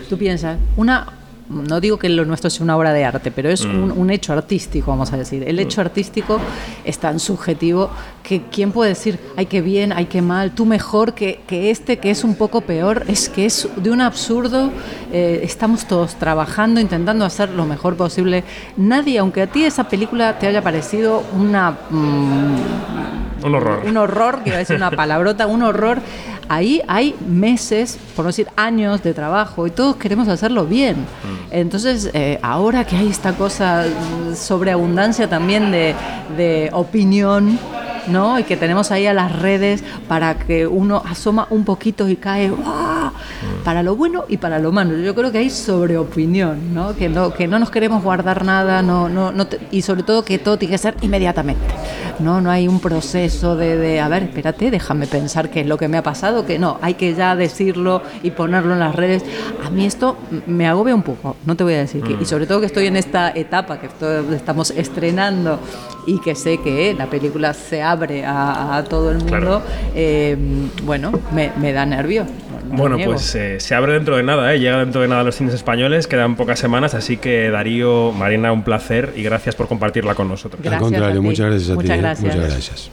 tú 0.08 0.16
piensas, 0.18 0.58
una, 0.76 1.06
no 1.48 1.80
digo 1.80 1.98
que 1.98 2.08
lo 2.08 2.24
nuestro 2.24 2.50
sea 2.50 2.64
una 2.64 2.76
obra 2.76 2.92
de 2.92 3.04
arte, 3.04 3.30
pero 3.30 3.48
es 3.48 3.64
un, 3.64 3.90
un 3.90 4.10
hecho 4.10 4.32
artístico, 4.32 4.90
vamos 4.90 5.12
a 5.12 5.16
decir. 5.16 5.42
El 5.46 5.58
hecho 5.58 5.80
artístico 5.80 6.38
es 6.84 6.98
tan 6.98 7.18
subjetivo 7.18 7.90
que 8.22 8.42
quién 8.52 8.72
puede 8.72 8.90
decir, 8.90 9.18
ay, 9.36 9.46
qué 9.46 9.62
bien, 9.62 9.92
ay, 9.92 10.04
qué 10.06 10.20
mal, 10.20 10.50
tú 10.52 10.66
mejor 10.66 11.14
que, 11.14 11.40
que 11.46 11.70
este, 11.70 11.96
que 11.98 12.10
es 12.10 12.24
un 12.24 12.34
poco 12.34 12.60
peor, 12.60 13.04
es 13.08 13.28
que 13.30 13.46
es 13.46 13.66
de 13.76 13.90
un 13.90 14.00
absurdo, 14.02 14.70
eh, 15.12 15.40
estamos 15.42 15.86
todos 15.86 16.16
trabajando, 16.16 16.80
intentando 16.80 17.24
hacer 17.24 17.48
lo 17.50 17.64
mejor 17.64 17.96
posible. 17.96 18.44
Nadie, 18.76 19.18
aunque 19.18 19.42
a 19.42 19.46
ti 19.46 19.64
esa 19.64 19.84
película 19.84 20.38
te 20.38 20.46
haya 20.46 20.60
parecido 20.62 21.22
una... 21.34 21.70
mm, 21.90 23.44
Un 23.44 23.54
horror. 23.54 23.82
un 23.86 23.96
horror, 23.96 24.40
quiero 24.42 24.58
decir 24.58 24.76
una 24.76 24.90
palabrota, 24.90 25.46
un 25.46 25.62
horror. 25.62 26.00
Ahí 26.48 26.82
hay 26.88 27.14
meses, 27.26 27.98
por 28.16 28.24
no 28.24 28.28
decir 28.30 28.48
años 28.56 29.02
de 29.02 29.14
trabajo 29.14 29.66
y 29.66 29.70
todos 29.70 29.96
queremos 29.96 30.28
hacerlo 30.28 30.66
bien. 30.66 30.96
Entonces, 31.50 32.10
eh, 32.14 32.38
ahora 32.42 32.84
que 32.84 32.96
hay 32.96 33.08
esta 33.08 33.34
cosa, 33.34 33.84
mm, 33.86 34.34
sobreabundancia 34.34 35.28
también 35.28 35.70
de, 35.70 35.94
de 36.36 36.70
opinión, 36.72 37.58
¿no? 38.08 38.38
Y 38.38 38.44
que 38.44 38.56
tenemos 38.56 38.90
ahí 38.90 39.06
a 39.06 39.12
las 39.12 39.38
redes 39.40 39.84
para 40.08 40.38
que 40.38 40.66
uno 40.66 41.02
asoma 41.06 41.46
un 41.50 41.64
poquito 41.64 42.08
y 42.08 42.16
cae, 42.16 42.50
¡guau! 42.50 43.12
Para 43.68 43.82
lo 43.82 43.96
bueno 43.96 44.24
y 44.30 44.38
para 44.38 44.58
lo 44.58 44.72
malo. 44.72 44.96
Yo 44.96 45.14
creo 45.14 45.30
que 45.30 45.36
hay 45.36 45.50
sobreopinión, 45.50 46.72
¿no? 46.72 46.96
Que 46.96 47.10
no, 47.10 47.34
que 47.34 47.46
no 47.46 47.58
nos 47.58 47.70
queremos 47.70 48.02
guardar 48.02 48.42
nada, 48.42 48.80
no, 48.80 49.10
no, 49.10 49.30
no 49.30 49.46
y 49.70 49.82
sobre 49.82 50.04
todo 50.04 50.24
que 50.24 50.38
todo 50.38 50.56
tiene 50.56 50.72
que 50.72 50.78
ser 50.78 50.94
inmediatamente. 51.02 51.60
No, 52.18 52.40
no 52.40 52.50
hay 52.50 52.66
un 52.66 52.80
proceso 52.80 53.56
de, 53.56 53.76
de, 53.76 54.00
a 54.00 54.08
ver, 54.08 54.22
espérate, 54.22 54.70
déjame 54.70 55.06
pensar 55.06 55.50
qué 55.50 55.60
es 55.60 55.66
lo 55.66 55.76
que 55.76 55.86
me 55.86 55.98
ha 55.98 56.02
pasado, 56.02 56.46
que 56.46 56.58
no, 56.58 56.78
hay 56.80 56.94
que 56.94 57.14
ya 57.14 57.36
decirlo 57.36 58.00
y 58.22 58.30
ponerlo 58.30 58.72
en 58.72 58.80
las 58.80 58.94
redes. 58.94 59.22
A 59.62 59.68
mí 59.68 59.84
esto 59.84 60.16
me 60.46 60.66
agobia 60.66 60.94
un 60.94 61.02
poco, 61.02 61.36
no 61.44 61.54
te 61.54 61.62
voy 61.62 61.74
a 61.74 61.80
decir 61.80 62.02
que, 62.02 62.16
y 62.18 62.24
sobre 62.24 62.46
todo 62.46 62.60
que 62.60 62.66
estoy 62.66 62.86
en 62.86 62.96
esta 62.96 63.30
etapa 63.32 63.78
que 63.78 63.90
estamos 64.34 64.70
estrenando 64.70 65.60
y 66.06 66.18
que 66.20 66.34
sé 66.34 66.56
que 66.56 66.94
la 66.94 67.04
película 67.04 67.52
se 67.52 67.82
abre 67.82 68.24
a, 68.24 68.82
todo 68.88 69.10
el 69.10 69.18
mundo, 69.18 69.60
eh, 69.94 70.38
bueno, 70.84 71.12
me, 71.34 71.52
me 71.60 71.74
da 71.74 71.84
nervio 71.84 72.24
bueno, 72.68 72.96
pues 73.04 73.34
eh, 73.34 73.60
se 73.60 73.74
abre 73.74 73.94
dentro 73.94 74.16
de 74.16 74.22
nada, 74.22 74.52
¿eh? 74.54 74.58
llega 74.58 74.78
dentro 74.78 75.00
de 75.00 75.08
nada 75.08 75.22
a 75.22 75.24
los 75.24 75.36
cines 75.36 75.54
españoles, 75.54 76.06
quedan 76.06 76.36
pocas 76.36 76.58
semanas, 76.58 76.94
así 76.94 77.16
que 77.16 77.50
Darío, 77.50 78.12
Marina, 78.12 78.52
un 78.52 78.62
placer 78.62 79.12
y 79.16 79.22
gracias 79.22 79.54
por 79.54 79.68
compartirla 79.68 80.14
con 80.14 80.28
nosotros. 80.28 80.64
Al 80.66 80.78
contrario, 80.78 81.22
muchas 81.22 81.46
gracias 81.46 81.70
a 81.70 81.80
ti. 81.80 81.90
¿eh? 81.90 81.96
Muchas 81.96 82.36
gracias. 82.36 82.86